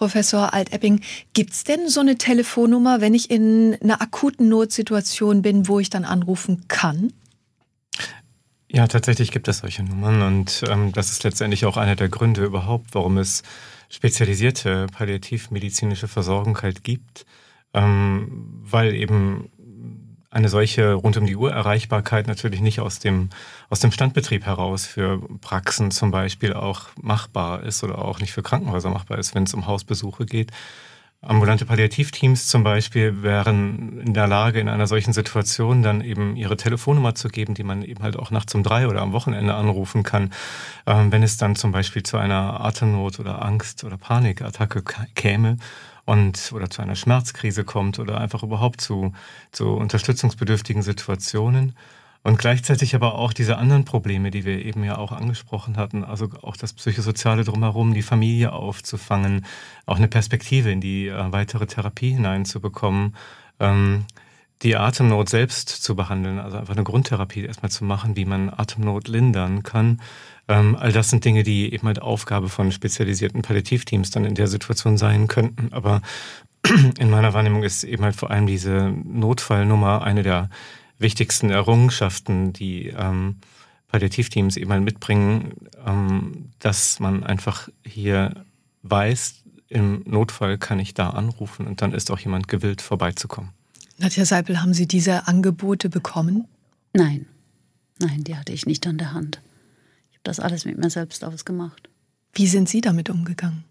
[0.02, 1.00] Professor Altepping,
[1.32, 5.90] gibt es denn so eine Telefonnummer, wenn ich in einer akuten Notsituation bin, wo ich
[5.90, 7.12] dann anrufen kann?
[8.68, 12.44] Ja, tatsächlich gibt es solche Nummern und ähm, das ist letztendlich auch einer der Gründe
[12.44, 13.44] überhaupt, warum es
[13.90, 17.24] spezialisierte palliativmedizinische Versorgung halt gibt,
[17.72, 19.52] ähm, weil eben
[20.32, 23.28] eine solche rund um die Uhr Erreichbarkeit natürlich nicht aus dem,
[23.68, 28.42] aus dem Standbetrieb heraus für Praxen zum Beispiel auch machbar ist oder auch nicht für
[28.42, 30.50] Krankenhäuser machbar ist, wenn es um Hausbesuche geht.
[31.24, 36.56] Ambulante Palliativteams zum Beispiel wären in der Lage, in einer solchen Situation dann eben ihre
[36.56, 40.02] Telefonnummer zu geben, die man eben halt auch nachts um drei oder am Wochenende anrufen
[40.02, 40.32] kann,
[40.84, 44.82] ähm, wenn es dann zum Beispiel zu einer Atemnot oder Angst oder Panikattacke
[45.14, 45.58] käme
[46.06, 49.12] und oder zu einer Schmerzkrise kommt oder einfach überhaupt zu,
[49.52, 51.76] zu unterstützungsbedürftigen Situationen.
[52.24, 56.28] Und gleichzeitig aber auch diese anderen Probleme, die wir eben ja auch angesprochen hatten, also
[56.42, 59.44] auch das Psychosoziale drumherum, die Familie aufzufangen,
[59.86, 63.16] auch eine Perspektive in die äh, weitere Therapie hineinzubekommen,
[63.58, 64.04] ähm,
[64.62, 69.08] die Atemnot selbst zu behandeln, also einfach eine Grundtherapie erstmal zu machen, wie man Atemnot
[69.08, 69.98] lindern kann
[70.48, 74.48] ähm, all das sind Dinge, die eben halt Aufgabe von spezialisierten Palliativteams dann in der
[74.48, 75.72] Situation sein könnten.
[75.72, 76.02] Aber
[76.98, 80.50] in meiner Wahrnehmung ist eben halt vor allem diese Notfallnummer eine der
[81.02, 83.36] wichtigsten Errungenschaften, die ähm,
[83.88, 85.54] Palliativteams eben halt mitbringen,
[85.86, 88.44] ähm, dass man einfach hier
[88.82, 93.50] weiß, im Notfall kann ich da anrufen und dann ist auch jemand gewillt, vorbeizukommen.
[93.98, 96.46] Nadja Seipel, haben Sie diese Angebote bekommen?
[96.92, 97.26] Nein,
[97.98, 99.40] nein, die hatte ich nicht an der Hand
[100.22, 101.88] das alles mit mir selbst ausgemacht.
[102.32, 103.64] Wie sind Sie damit umgegangen?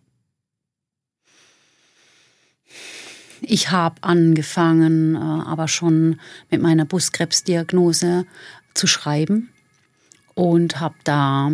[3.42, 8.26] Ich habe angefangen, äh, aber schon mit meiner Brustkrebsdiagnose
[8.74, 9.50] zu schreiben
[10.36, 11.52] und habe da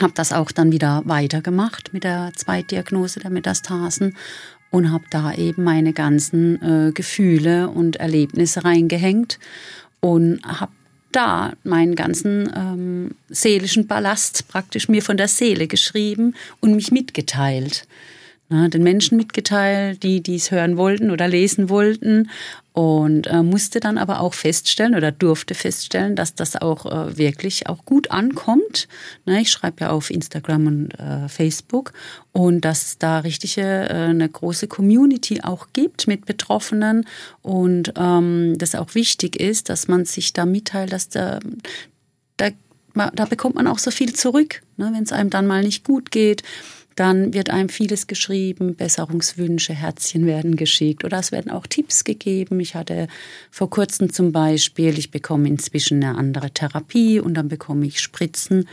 [0.00, 4.16] habe das auch dann wieder weitergemacht mit der Zweitdiagnose der Metastasen
[4.70, 9.40] und habe da eben meine ganzen äh, Gefühle und Erlebnisse reingehängt
[9.98, 10.72] und habe
[11.10, 17.88] da meinen ganzen ähm, seelischen Ballast praktisch mir von der Seele geschrieben und mich mitgeteilt.
[18.52, 22.28] Na, den Menschen mitgeteilt, die dies hören wollten oder lesen wollten
[22.72, 27.68] und äh, musste dann aber auch feststellen oder durfte feststellen, dass das auch äh, wirklich
[27.68, 28.88] auch gut ankommt.
[29.24, 31.92] Na, ich schreibe ja auf Instagram und äh, Facebook
[32.32, 37.06] und dass da richtige äh, eine große Community auch gibt mit Betroffenen
[37.42, 41.38] und ähm, das auch wichtig ist, dass man sich da mitteilt, dass da,
[42.36, 42.50] da,
[42.94, 46.10] da bekommt man auch so viel zurück, ne, wenn es einem dann mal nicht gut
[46.10, 46.42] geht
[47.00, 52.60] dann wird einem vieles geschrieben, Besserungswünsche, Herzchen werden geschickt oder es werden auch Tipps gegeben.
[52.60, 53.08] Ich hatte
[53.50, 58.68] vor kurzem zum Beispiel, ich bekomme inzwischen eine andere Therapie und dann bekomme ich Spritzen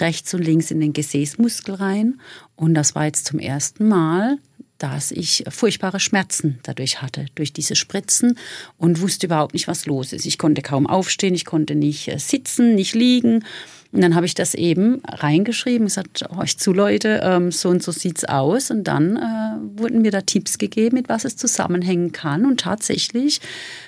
[0.00, 2.20] rechts und links in den Gesäßmuskel rein
[2.56, 4.38] und das war jetzt zum ersten Mal
[4.78, 8.38] dass ich furchtbare Schmerzen dadurch hatte, durch diese Spritzen
[8.76, 10.24] und wusste überhaupt nicht, was los ist.
[10.24, 13.44] Ich konnte kaum aufstehen, ich konnte nicht äh, sitzen, nicht liegen.
[13.90, 17.90] Und dann habe ich das eben reingeschrieben, gesagt, euch zu Leute, ähm, so und so
[17.90, 18.70] sieht's aus.
[18.70, 22.44] Und dann äh, wurden mir da Tipps gegeben, mit was es zusammenhängen kann.
[22.44, 23.40] Und tatsächlich,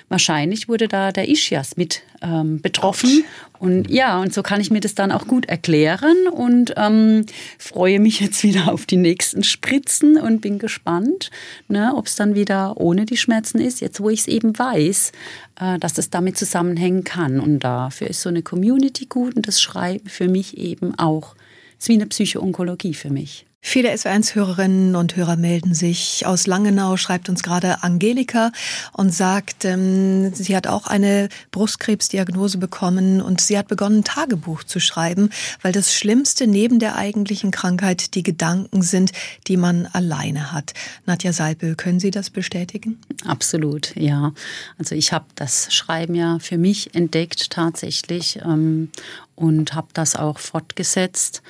[0.09, 3.25] wahrscheinlich wurde da der Ischias mit ähm, betroffen.
[3.59, 7.27] Und ja, und so kann ich mir das dann auch gut erklären und ähm,
[7.59, 11.29] freue mich jetzt wieder auf die nächsten Spritzen und bin gespannt,
[11.67, 15.11] ne, ob es dann wieder ohne die Schmerzen ist, jetzt wo ich es eben weiß,
[15.79, 17.39] dass das damit zusammenhängen kann.
[17.39, 21.35] Und dafür ist so eine Community gut und das Schreiben für mich eben auch.
[21.77, 23.45] Es ist wie eine Psychoonkologie für mich.
[23.63, 26.25] Viele SW1-Hörerinnen und Hörer melden sich.
[26.25, 28.51] Aus Langenau schreibt uns gerade Angelika
[28.91, 34.79] und sagt, ähm, sie hat auch eine Brustkrebsdiagnose bekommen und sie hat begonnen, Tagebuch zu
[34.79, 35.29] schreiben,
[35.61, 39.11] weil das Schlimmste neben der eigentlichen Krankheit die Gedanken sind,
[39.47, 40.73] die man alleine hat.
[41.05, 42.99] Nadja Seipel, können Sie das bestätigen?
[43.25, 44.33] Absolut, ja.
[44.79, 48.89] Also ich habe das Schreiben ja für mich entdeckt tatsächlich ähm,
[49.35, 51.43] und habe das auch fortgesetzt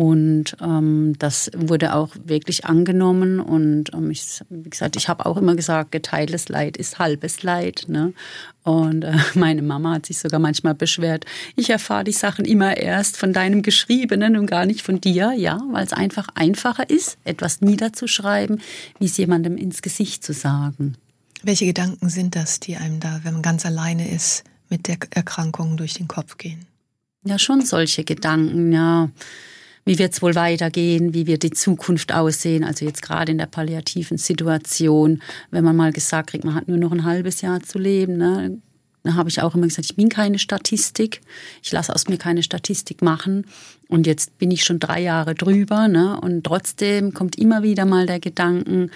[0.00, 3.38] und ähm, das wurde auch wirklich angenommen.
[3.38, 7.84] Und ähm, ich, wie gesagt, ich habe auch immer gesagt, geteiltes Leid ist halbes Leid.
[7.86, 8.14] Ne?
[8.62, 13.18] Und äh, meine Mama hat sich sogar manchmal beschwert, ich erfahre die Sachen immer erst
[13.18, 17.60] von deinem Geschriebenen und gar nicht von dir, ja, weil es einfach einfacher ist, etwas
[17.60, 18.62] niederzuschreiben,
[19.00, 20.96] wie es jemandem ins Gesicht zu sagen.
[21.42, 25.76] Welche Gedanken sind das, die einem da, wenn man ganz alleine ist, mit der Erkrankung
[25.76, 26.64] durch den Kopf gehen?
[27.22, 29.10] Ja, schon solche Gedanken, ja
[29.84, 32.64] wie wird es wohl weitergehen, wie wird die Zukunft aussehen.
[32.64, 36.78] Also jetzt gerade in der palliativen Situation, wenn man mal gesagt kriegt, man hat nur
[36.78, 38.60] noch ein halbes Jahr zu leben, ne?
[39.02, 41.22] Da habe ich auch immer gesagt, ich bin keine Statistik.
[41.62, 43.46] Ich lasse aus mir keine Statistik machen.
[43.88, 45.88] Und jetzt bin ich schon drei Jahre drüber.
[45.88, 46.20] Ne?
[46.20, 48.90] Und trotzdem kommt immer wieder mal der Gedanken,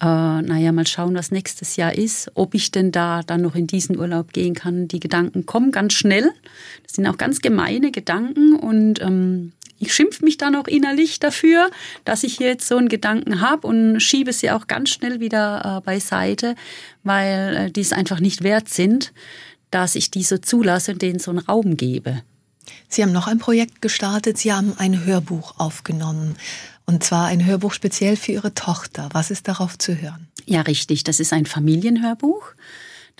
[0.00, 3.66] äh, naja, mal schauen, was nächstes Jahr ist, ob ich denn da dann noch in
[3.66, 4.88] diesen Urlaub gehen kann.
[4.88, 6.32] Die Gedanken kommen ganz schnell.
[6.84, 8.56] Das sind auch ganz gemeine Gedanken.
[8.56, 11.70] Und ähm, ich schimpfe mich dann auch innerlich dafür,
[12.04, 15.78] dass ich hier jetzt so einen Gedanken habe und schiebe sie auch ganz schnell wieder
[15.78, 16.54] äh, beiseite,
[17.02, 19.12] weil äh, die es einfach nicht wert sind,
[19.70, 22.22] dass ich die so zulasse und denen so einen Raum gebe.
[22.88, 24.36] Sie haben noch ein Projekt gestartet.
[24.36, 26.36] Sie haben ein Hörbuch aufgenommen.
[26.84, 29.08] Und zwar ein Hörbuch speziell für Ihre Tochter.
[29.12, 30.28] Was ist darauf zu hören?
[30.44, 31.04] Ja, richtig.
[31.04, 32.52] Das ist ein Familienhörbuch.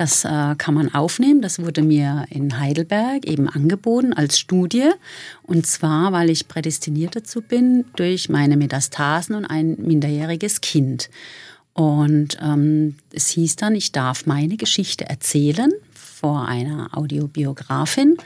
[0.01, 1.43] Das äh, kann man aufnehmen.
[1.43, 4.89] Das wurde mir in Heidelberg eben angeboten als Studie.
[5.43, 11.11] Und zwar, weil ich prädestiniert dazu bin durch meine Metastasen und ein minderjähriges Kind.
[11.75, 18.17] Und ähm, es hieß dann, ich darf meine Geschichte erzählen vor einer Audiobiografin.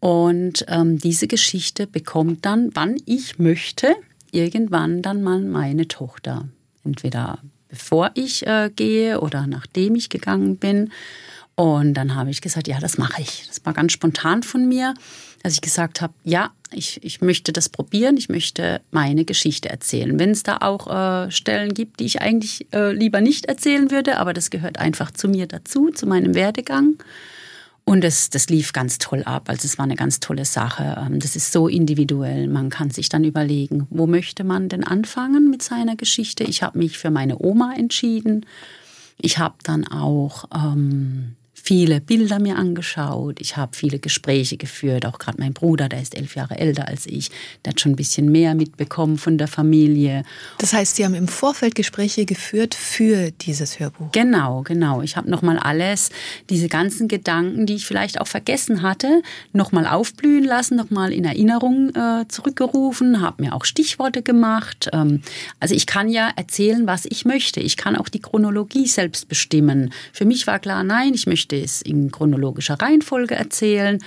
[0.00, 3.94] Und ähm, diese Geschichte bekommt dann, wann ich möchte,
[4.32, 6.48] irgendwann dann mal meine Tochter.
[6.82, 7.38] Entweder
[7.74, 10.92] bevor ich äh, gehe oder nachdem ich gegangen bin.
[11.56, 13.46] Und dann habe ich gesagt, ja, das mache ich.
[13.48, 14.94] Das war ganz spontan von mir,
[15.42, 20.20] dass ich gesagt habe, ja, ich, ich möchte das probieren, ich möchte meine Geschichte erzählen.
[20.20, 24.18] Wenn es da auch äh, Stellen gibt, die ich eigentlich äh, lieber nicht erzählen würde,
[24.18, 26.94] aber das gehört einfach zu mir dazu, zu meinem Werdegang.
[27.86, 29.48] Und das, das lief ganz toll ab.
[29.48, 31.04] Also es war eine ganz tolle Sache.
[31.06, 32.48] Ähm, das ist so individuell.
[32.48, 36.44] Man kann sich dann überlegen, wo möchte man denn anfangen mit seiner Geschichte.
[36.44, 38.46] Ich habe mich für meine Oma entschieden.
[39.18, 45.18] Ich habe dann auch ähm, viele Bilder mir angeschaut, ich habe viele Gespräche geführt, auch
[45.18, 47.30] gerade mein Bruder, der ist elf Jahre älter als ich,
[47.64, 50.24] der hat schon ein bisschen mehr mitbekommen von der Familie.
[50.58, 54.12] Das heißt, Sie haben im Vorfeld Gespräche geführt für dieses Hörbuch?
[54.12, 55.00] Genau, genau.
[55.00, 56.10] Ich habe nochmal alles,
[56.50, 59.22] diese ganzen Gedanken, die ich vielleicht auch vergessen hatte,
[59.54, 64.90] nochmal aufblühen lassen, nochmal in Erinnerung äh, zurückgerufen, habe mir auch Stichworte gemacht.
[64.92, 65.22] Ähm,
[65.60, 67.60] also ich kann ja erzählen, was ich möchte.
[67.60, 69.94] Ich kann auch die Chronologie selbst bestimmen.
[70.12, 73.98] Für mich war klar, nein, ich möchte es in chronologischer Reihenfolge erzählen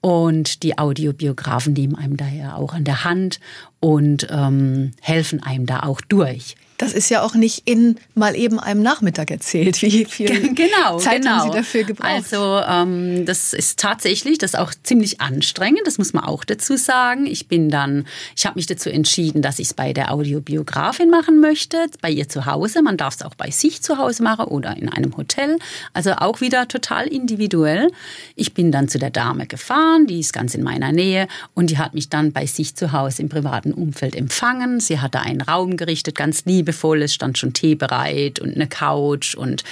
[0.00, 3.40] und die Audiobiografen nehmen einem daher auch an der Hand
[3.80, 6.56] und ähm, helfen einem da auch durch.
[6.76, 9.80] Das ist ja auch nicht in mal eben einem Nachmittag erzählt.
[9.82, 11.30] Wie viel genau, Zeit genau.
[11.30, 12.10] haben Sie dafür gebraucht?
[12.10, 15.82] Also ähm, das ist tatsächlich, das ist auch ziemlich anstrengend.
[15.84, 17.26] Das muss man auch dazu sagen.
[17.26, 18.06] Ich bin dann,
[18.36, 22.28] ich habe mich dazu entschieden, dass ich es bei der Audiobiografin machen möchte, bei ihr
[22.28, 22.82] zu Hause.
[22.82, 25.58] Man darf es auch bei sich zu Hause machen oder in einem Hotel.
[25.92, 27.90] Also auch wieder total individuell.
[28.34, 31.78] Ich bin dann zu der Dame gefahren, die ist ganz in meiner Nähe und die
[31.78, 34.80] hat mich dann bei sich zu Hause im privaten Umfeld empfangen.
[34.80, 38.66] Sie hatte einen Raum gerichtet, ganz lieb liebevoll, es stand schon Tee bereit und eine
[38.66, 39.64] Couch und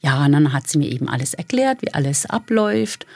[0.00, 3.06] ja, und dann hat sie mir eben alles erklärt, wie alles abläuft.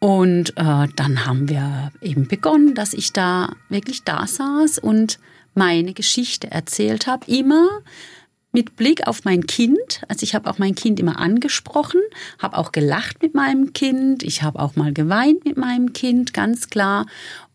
[0.00, 5.18] Und äh, dann haben wir eben begonnen, dass ich da wirklich da saß und
[5.54, 7.68] meine Geschichte erzählt habe, immer
[8.52, 10.02] mit Blick auf mein Kind.
[10.08, 12.00] Also ich habe auch mein Kind immer angesprochen,
[12.38, 16.68] habe auch gelacht mit meinem Kind, ich habe auch mal geweint mit meinem Kind, ganz
[16.68, 17.06] klar.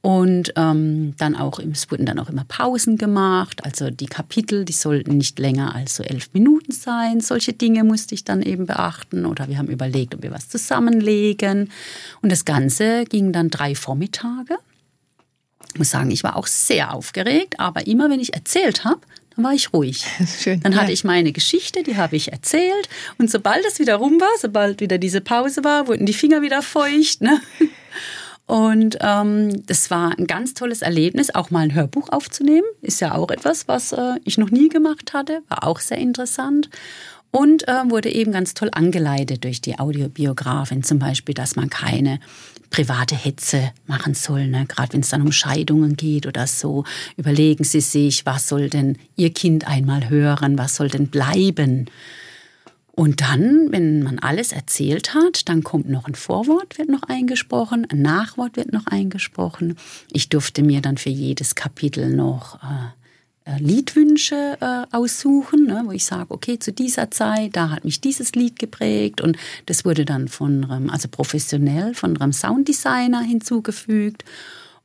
[0.01, 3.65] Und ähm, dann auch, es wurden dann auch immer Pausen gemacht.
[3.65, 7.21] Also die Kapitel, die sollten nicht länger als so elf Minuten sein.
[7.21, 9.25] Solche Dinge musste ich dann eben beachten.
[9.25, 11.71] Oder wir haben überlegt, ob wir was zusammenlegen.
[12.21, 14.59] Und das Ganze ging dann drei Vormittage.
[15.73, 19.01] Ich muss sagen, ich war auch sehr aufgeregt, aber immer wenn ich erzählt habe,
[19.35, 20.05] dann war ich ruhig.
[20.39, 20.93] Schön, dann hatte ja.
[20.93, 22.89] ich meine Geschichte, die habe ich erzählt.
[23.17, 26.61] Und sobald es wieder rum war, sobald wieder diese Pause war, wurden die Finger wieder
[26.61, 27.21] feucht.
[27.21, 27.39] Ne?
[28.47, 32.67] Und ähm, das war ein ganz tolles Erlebnis, auch mal ein Hörbuch aufzunehmen.
[32.81, 36.69] Ist ja auch etwas, was äh, ich noch nie gemacht hatte, war auch sehr interessant.
[37.31, 42.19] Und äh, wurde eben ganz toll angeleitet durch die Audiobiografin, zum Beispiel, dass man keine
[42.69, 44.47] private Hetze machen soll.
[44.47, 44.65] Ne?
[44.67, 46.83] Gerade wenn es dann um Scheidungen geht oder so,
[47.17, 51.89] überlegen Sie sich, was soll denn Ihr Kind einmal hören, was soll denn bleiben.
[52.95, 57.85] Und dann, wenn man alles erzählt hat, dann kommt noch ein Vorwort, wird noch eingesprochen,
[57.91, 59.75] ein Nachwort wird noch eingesprochen.
[60.13, 62.87] Ich durfte mir dann für jedes Kapitel noch äh,
[63.59, 68.33] Liedwünsche äh, aussuchen, ne, wo ich sage, okay, zu dieser Zeit, da hat mich dieses
[68.33, 69.37] Lied geprägt und
[69.67, 74.25] das wurde dann von, also professionell von einem Sounddesigner hinzugefügt.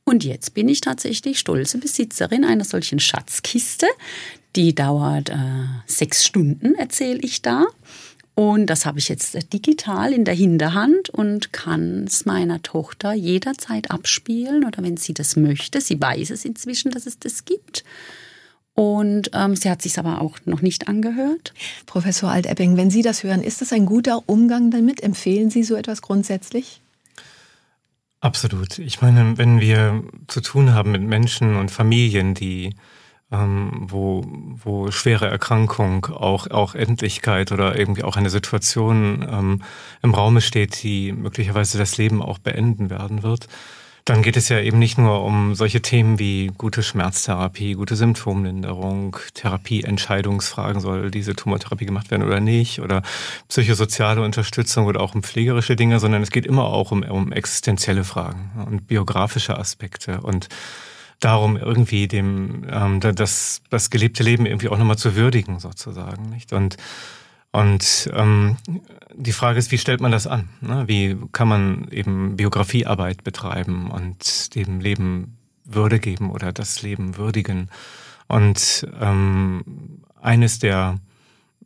[0.03, 3.87] Und jetzt bin ich tatsächlich stolze Besitzerin einer solchen Schatzkiste.
[4.55, 5.35] Die dauert äh,
[5.85, 7.65] sechs Stunden, erzähle ich da.
[8.35, 13.91] Und das habe ich jetzt digital in der Hinterhand und kann es meiner Tochter jederzeit
[13.91, 15.81] abspielen oder wenn sie das möchte.
[15.81, 17.83] Sie weiß es inzwischen, dass es das gibt.
[18.81, 21.53] Und ähm, sie hat sich aber auch noch nicht angehört.
[21.85, 25.03] Professor Altepping, wenn Sie das hören, ist das ein guter Umgang damit?
[25.03, 26.81] Empfehlen Sie so etwas grundsätzlich?
[28.21, 28.79] Absolut.
[28.79, 32.73] Ich meine, wenn wir zu tun haben mit Menschen und Familien, die
[33.31, 34.23] ähm, wo,
[34.63, 39.61] wo schwere Erkrankung, auch, auch Endlichkeit oder irgendwie auch eine Situation ähm,
[40.01, 43.47] im Raume steht, die möglicherweise das Leben auch beenden werden wird,
[44.05, 49.17] dann geht es ja eben nicht nur um solche Themen wie gute Schmerztherapie, gute Symptomlinderung,
[49.33, 53.03] Therapieentscheidungsfragen, soll diese Tumortherapie gemacht werden oder nicht, oder
[53.47, 58.03] psychosoziale Unterstützung oder auch um pflegerische Dinge, sondern es geht immer auch um, um existenzielle
[58.03, 60.49] Fragen und biografische Aspekte und
[61.19, 66.29] darum, irgendwie dem ähm, das, das gelebte Leben irgendwie auch nochmal zu würdigen, sozusagen.
[66.29, 66.51] Nicht?
[66.51, 66.77] Und
[67.51, 68.55] und ähm,
[69.15, 70.49] die Frage ist, wie stellt man das an?
[70.61, 70.83] Ne?
[70.87, 77.69] Wie kann man eben Biografiearbeit betreiben und dem Leben Würde geben oder das Leben würdigen?
[78.27, 80.99] Und ähm, eines der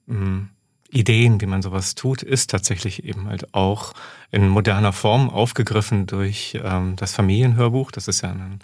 [0.09, 0.49] ähm,
[0.89, 3.93] Ideen, wie man sowas tut, ist tatsächlich eben halt auch
[4.31, 7.91] in moderner Form aufgegriffen durch ähm, das Familienhörbuch.
[7.91, 8.59] Das ist ja ein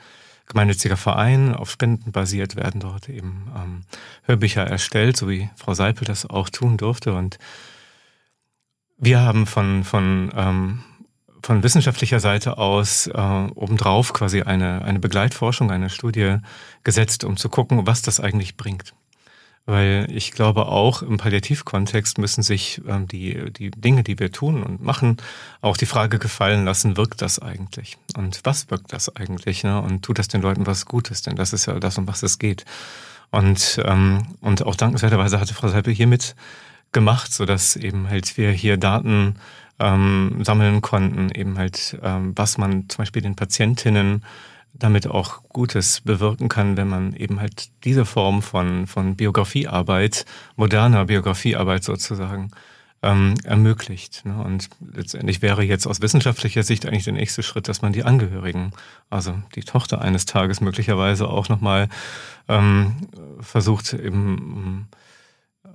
[0.48, 3.82] gemeinnütziger Verein, auf Spenden basiert, werden dort eben ähm,
[4.24, 7.14] Hörbücher erstellt, so wie Frau Seipel das auch tun durfte.
[7.14, 7.38] Und
[9.02, 10.84] wir haben von, von, ähm,
[11.42, 13.12] von wissenschaftlicher Seite aus äh,
[13.56, 16.38] obendrauf quasi eine, eine Begleitforschung, eine Studie
[16.84, 18.94] gesetzt, um zu gucken, was das eigentlich bringt.
[19.66, 24.62] Weil ich glaube auch im Palliativkontext müssen sich ähm, die, die Dinge, die wir tun
[24.64, 25.18] und machen,
[25.62, 27.98] auch die Frage gefallen lassen, wirkt das eigentlich?
[28.16, 29.64] Und was wirkt das eigentlich?
[29.64, 29.82] Ne?
[29.82, 31.24] Und tut das den Leuten was Gutes?
[31.24, 32.66] Denn das ist ja das, um was es geht.
[33.32, 36.36] Und, ähm, und auch dankenswerterweise hatte Frau Seipel hier mit
[36.92, 39.36] gemacht, sodass eben halt wir hier Daten
[39.80, 44.24] ähm, sammeln konnten, eben halt, ähm, was man zum Beispiel den Patientinnen
[44.74, 50.26] damit auch Gutes bewirken kann, wenn man eben halt diese Form von, von Biografiearbeit,
[50.56, 52.52] moderner Biografiearbeit sozusagen,
[53.04, 54.26] ähm, ermöglicht.
[54.26, 54.42] Ne?
[54.42, 58.72] Und letztendlich wäre jetzt aus wissenschaftlicher Sicht eigentlich der nächste Schritt, dass man die Angehörigen,
[59.10, 61.90] also die Tochter eines Tages möglicherweise auch nochmal
[62.48, 63.08] ähm,
[63.40, 64.88] versucht, eben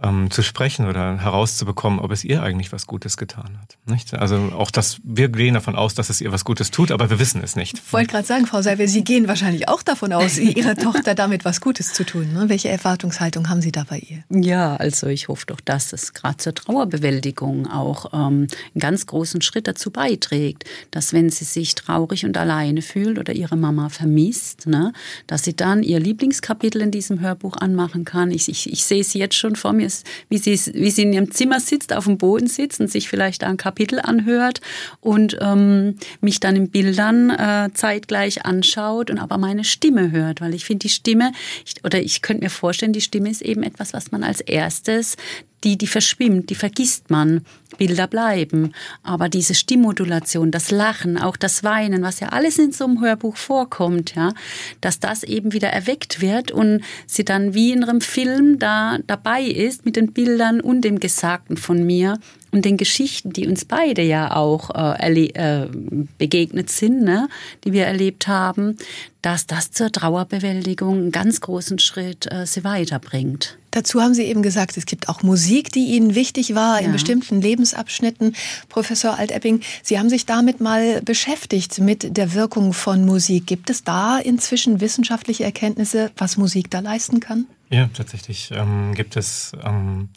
[0.02, 3.78] ähm, zu sprechen oder herauszubekommen, ob es ihr eigentlich was Gutes getan hat.
[3.86, 4.14] Nicht?
[4.14, 7.18] Also auch das, wir gehen davon aus, dass es ihr was Gutes tut, aber wir
[7.18, 7.80] wissen es nicht.
[7.84, 11.44] Ich wollte gerade sagen, Frau Seiber, Sie gehen wahrscheinlich auch davon aus, Ihrer Tochter damit
[11.44, 12.32] was Gutes zu tun.
[12.32, 12.48] Ne?
[12.48, 14.24] Welche Erwartungshaltung haben Sie da bei ihr?
[14.30, 19.40] Ja, also ich hoffe doch, dass es gerade zur Trauerbewältigung auch ähm, einen ganz großen
[19.42, 24.66] Schritt dazu beiträgt, dass wenn sie sich traurig und alleine fühlt oder ihre Mama vermisst,
[24.66, 24.92] ne,
[25.26, 28.30] dass sie dann ihr Lieblingskapitel in diesem Hörbuch anmachen kann.
[28.30, 31.12] Ich, ich, ich sehe sie jetzt schon vor mir ist, wie sie, wie sie in
[31.12, 34.60] ihrem Zimmer sitzt, auf dem Boden sitzt und sich vielleicht ein Kapitel anhört
[35.00, 40.54] und ähm, mich dann in Bildern äh, zeitgleich anschaut und aber meine Stimme hört, weil
[40.54, 41.32] ich finde die Stimme,
[41.64, 45.16] ich, oder ich könnte mir vorstellen, die Stimme ist eben etwas, was man als erstes
[45.64, 47.42] die, die verschwimmt, die vergisst man.
[47.76, 48.72] Bilder bleiben.
[49.02, 53.36] Aber diese Stimmmodulation, das Lachen, auch das Weinen, was ja alles in so einem Hörbuch
[53.36, 54.32] vorkommt, ja,
[54.80, 59.42] dass das eben wieder erweckt wird und sie dann wie in einem Film da dabei
[59.42, 62.18] ist mit den Bildern und dem Gesagten von mir
[62.56, 65.68] und den Geschichten, die uns beide ja auch äh, äh,
[66.16, 67.28] begegnet sind, ne,
[67.64, 68.78] die wir erlebt haben,
[69.20, 73.58] dass das zur Trauerbewältigung einen ganz großen Schritt äh, sie weiterbringt.
[73.72, 76.86] Dazu haben Sie eben gesagt, es gibt auch Musik, die Ihnen wichtig war ja.
[76.86, 78.34] in bestimmten Lebensabschnitten.
[78.70, 83.46] Professor Altepping, Sie haben sich damit mal beschäftigt mit der Wirkung von Musik.
[83.46, 87.44] Gibt es da inzwischen wissenschaftliche Erkenntnisse, was Musik da leisten kann?
[87.68, 89.52] Ja, tatsächlich ähm, gibt es.
[89.62, 90.08] Ähm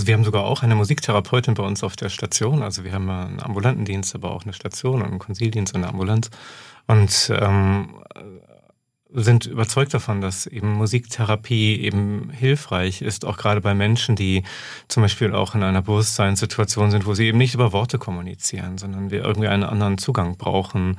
[0.00, 2.62] also wir haben sogar auch eine Musiktherapeutin bei uns auf der Station.
[2.62, 5.92] Also wir haben einen ambulanten Dienst, aber auch eine Station und einen Konsildienst und eine
[5.92, 6.30] Ambulanz.
[6.86, 8.02] Und ähm,
[9.12, 14.42] sind überzeugt davon, dass eben Musiktherapie eben hilfreich ist, auch gerade bei Menschen, die
[14.88, 19.10] zum Beispiel auch in einer Bewusstseinssituation sind, wo sie eben nicht über Worte kommunizieren, sondern
[19.10, 20.96] wir irgendwie einen anderen Zugang brauchen,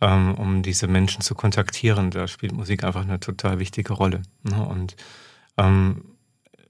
[0.00, 2.12] ähm, um diese Menschen zu kontaktieren.
[2.12, 4.22] Da spielt Musik einfach eine total wichtige Rolle.
[4.44, 4.64] Ne?
[4.64, 4.94] Und
[5.58, 6.13] ähm,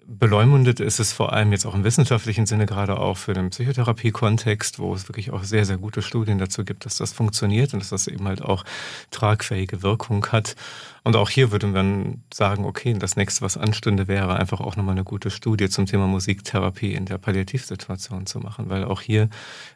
[0.07, 4.78] beleumundet ist es vor allem jetzt auch im wissenschaftlichen Sinne, gerade auch für den Psychotherapie-Kontext,
[4.78, 7.90] wo es wirklich auch sehr, sehr gute Studien dazu gibt, dass das funktioniert und dass
[7.90, 8.64] das eben halt auch
[9.11, 10.57] tragfähige Wirkung hat.
[11.05, 14.94] Und auch hier würde man sagen, okay, das nächste, was anstünde, wäre einfach auch nochmal
[14.94, 19.28] eine gute Studie zum Thema Musiktherapie in der Palliativsituation zu machen, weil auch hier,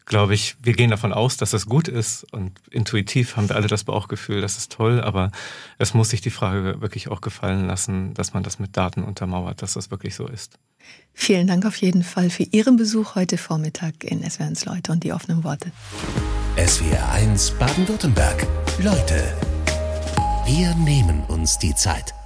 [0.06, 3.68] glaube ich, wir gehen davon aus, dass es gut ist und intuitiv haben wir alle
[3.68, 5.30] das Bauchgefühl, das ist toll, aber
[5.76, 9.60] es muss sich die Frage wirklich auch gefallen lassen, dass man das mit Daten untermauert,
[9.60, 10.58] dass das wirklich so ist.
[11.12, 15.12] Vielen Dank auf jeden Fall für Ihren Besuch heute Vormittag in SWR1 Leute und die
[15.12, 15.72] offenen Worte.
[16.56, 18.46] SWR1 Baden-Württemberg.
[18.78, 19.34] Leute,
[20.48, 22.17] wir nehmen uns die Zeit.